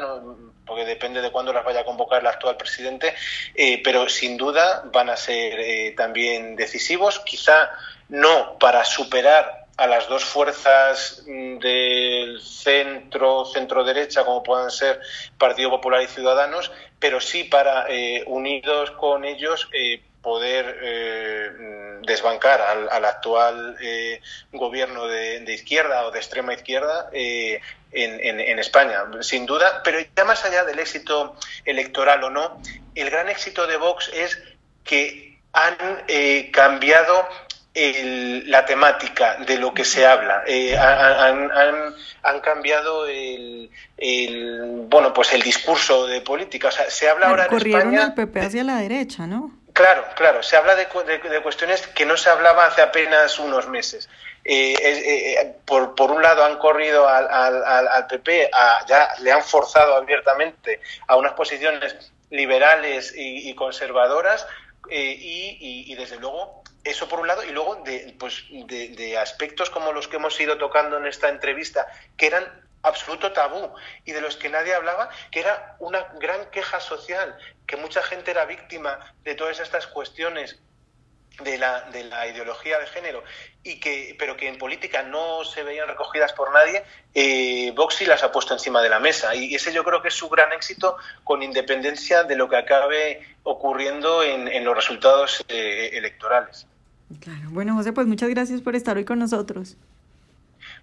porque 0.66 0.84
depende 0.84 1.22
de 1.22 1.30
cuándo 1.30 1.52
las 1.52 1.64
vaya 1.64 1.80
a 1.80 1.84
convocar 1.84 2.20
el 2.20 2.26
actual 2.26 2.56
presidente, 2.56 3.14
eh, 3.54 3.80
pero 3.82 4.08
sin 4.08 4.36
duda 4.36 4.84
van 4.92 5.10
a 5.10 5.16
ser 5.16 5.58
eh, 5.58 5.94
también 5.96 6.54
decisivos, 6.54 7.20
quizá 7.20 7.70
no 8.08 8.58
para 8.58 8.84
superar 8.84 9.66
a 9.76 9.86
las 9.86 10.08
dos 10.08 10.24
fuerzas 10.24 11.22
mm, 11.26 11.58
del 11.58 12.40
centro, 12.42 13.44
centro 13.46 13.84
derecha, 13.84 14.24
como 14.24 14.42
puedan 14.42 14.70
ser 14.70 15.00
Partido 15.38 15.70
Popular 15.70 16.02
y 16.02 16.08
Ciudadanos, 16.08 16.70
pero 16.98 17.20
sí 17.20 17.44
para, 17.44 17.86
eh, 17.88 18.24
unidos 18.26 18.90
con 18.92 19.24
ellos, 19.24 19.68
poder 20.22 20.78
eh, 20.82 22.00
desbancar 22.02 22.60
al, 22.60 23.04
actual 23.04 23.76
eh, 23.80 24.20
gobierno 24.52 25.06
de, 25.06 25.52
izquierda 25.52 26.06
o 26.06 26.10
de 26.10 26.18
extrema 26.18 26.54
izquierda 26.54 27.08
eh, 27.12 27.60
en, 27.92 28.58
España, 28.58 29.04
sin 29.20 29.46
duda. 29.46 29.82
Pero 29.84 29.98
ya 30.16 30.24
más 30.24 30.44
allá 30.44 30.64
del 30.64 30.78
éxito 30.78 31.36
electoral 31.64 32.24
o 32.24 32.30
no, 32.30 32.60
el 32.94 33.10
gran 33.10 33.28
éxito 33.28 33.66
de 33.66 33.76
Vox 33.76 34.10
es 34.12 34.38
que 34.84 35.38
han 35.52 35.76
cambiado 36.52 37.26
la 38.46 38.64
temática 38.64 39.36
de 39.46 39.58
lo 39.58 39.72
que 39.72 39.84
se 39.84 40.06
habla. 40.06 40.42
Eh, 40.46 40.76
han, 40.76 42.40
cambiado 42.40 43.06
el, 43.06 43.70
bueno 44.88 45.12
pues 45.12 45.32
el 45.32 45.42
discurso 45.42 46.06
de 46.06 46.20
política. 46.20 46.68
O 46.68 46.70
sea, 46.70 46.90
se 46.90 47.08
habla 47.08 47.28
ahora 47.28 47.48
de 47.48 47.56
España. 47.56 48.04
el 48.04 48.14
PP 48.14 48.40
hacia 48.40 48.64
la 48.64 48.78
derecha, 48.78 49.26
¿no? 49.26 49.57
Claro, 49.78 50.04
claro. 50.16 50.42
Se 50.42 50.56
habla 50.56 50.74
de, 50.74 50.88
cuestiones 50.88 51.86
que 51.86 52.04
no 52.04 52.16
se 52.16 52.28
hablaba 52.28 52.66
hace 52.66 52.82
apenas 52.82 53.38
unos 53.38 53.68
meses. 53.68 54.10
Eh, 54.44 54.74
eh, 54.82 55.54
por, 55.64 55.94
por, 55.94 56.10
un 56.10 56.20
lado 56.20 56.44
han 56.44 56.58
corrido 56.58 57.08
al, 57.08 57.28
al, 57.30 58.06
PP, 58.08 58.50
ya 58.88 59.14
le 59.20 59.30
han 59.30 59.44
forzado 59.44 59.94
abiertamente 59.94 60.80
a 61.06 61.14
unas 61.14 61.34
posiciones 61.34 62.10
liberales 62.28 63.14
y, 63.16 63.54
conservadoras 63.54 64.48
y, 64.90 65.94
desde 65.94 66.16
luego 66.16 66.64
eso 66.82 67.08
por 67.08 67.20
un 67.20 67.28
lado, 67.28 67.44
y 67.44 67.50
luego 67.52 67.76
de, 67.76 68.16
pues, 68.18 68.46
de, 68.50 69.16
aspectos 69.16 69.70
como 69.70 69.92
los 69.92 70.08
que 70.08 70.16
hemos 70.16 70.40
ido 70.40 70.58
tocando 70.58 70.96
en 70.96 71.06
esta 71.06 71.28
entrevista, 71.28 71.86
que 72.16 72.26
eran 72.26 72.67
absoluto 72.82 73.32
tabú 73.32 73.74
y 74.04 74.12
de 74.12 74.20
los 74.20 74.36
que 74.36 74.48
nadie 74.48 74.74
hablaba, 74.74 75.10
que 75.30 75.40
era 75.40 75.76
una 75.78 76.02
gran 76.20 76.50
queja 76.50 76.80
social, 76.80 77.36
que 77.66 77.76
mucha 77.76 78.02
gente 78.02 78.30
era 78.30 78.44
víctima 78.44 78.98
de 79.24 79.34
todas 79.34 79.60
estas 79.60 79.86
cuestiones 79.86 80.60
de 81.42 81.56
la, 81.56 81.82
de 81.90 82.04
la 82.04 82.26
ideología 82.26 82.78
de 82.80 82.86
género 82.86 83.22
y 83.62 83.78
que 83.78 84.16
pero 84.18 84.36
que 84.36 84.48
en 84.48 84.58
política 84.58 85.02
no 85.04 85.44
se 85.44 85.62
veían 85.62 85.86
recogidas 85.86 86.32
por 86.32 86.52
nadie 86.52 86.82
eh, 87.14 87.72
las 88.06 88.22
ha 88.24 88.32
puesto 88.32 88.54
encima 88.54 88.82
de 88.82 88.88
la 88.88 88.98
mesa 88.98 89.36
y 89.36 89.54
ese 89.54 89.72
yo 89.72 89.84
creo 89.84 90.02
que 90.02 90.08
es 90.08 90.14
su 90.14 90.28
gran 90.28 90.52
éxito 90.52 90.96
con 91.22 91.42
independencia 91.42 92.24
de 92.24 92.34
lo 92.34 92.48
que 92.48 92.56
acabe 92.56 93.36
ocurriendo 93.44 94.24
en, 94.24 94.64
los 94.64 94.74
resultados 94.74 95.44
eh, 95.48 95.90
electorales 95.92 96.66
Claro. 97.20 97.48
Bueno, 97.50 97.74
José, 97.74 97.92
pues 97.92 98.06
muchas 98.06 98.28
gracias 98.28 98.60
por 98.60 98.76
estar 98.76 98.96
hoy 98.96 99.04
con 99.04 99.18
nosotros. 99.18 99.76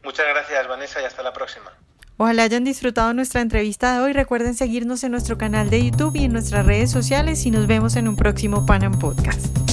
Muchas 0.04 0.26
gracias, 0.28 0.68
Vanessa, 0.68 1.02
y 1.02 1.06
hasta 1.06 1.24
la 1.24 1.34
próxima. 1.34 1.72
Ojalá 2.18 2.44
hayan 2.44 2.64
disfrutado 2.64 3.14
nuestra 3.14 3.42
entrevista 3.42 3.94
de 3.94 4.00
hoy. 4.02 4.14
Recuerden 4.14 4.56
seguirnos 4.56 5.04
en 5.04 5.12
nuestro 5.12 5.38
canal 5.38 5.70
de 5.70 5.84
YouTube 5.84 6.16
y 6.16 6.26
en 6.26 6.34
nuestras 6.34 6.66
redes 6.66 6.90
sociales 6.90 7.46
y 7.46 7.52
nos 7.52 7.68
vemos 7.68 7.98
en 7.98 8.08
un 8.08 8.16
próximo 8.16 8.66
Panam 8.66 8.98
Podcast. 9.00 9.65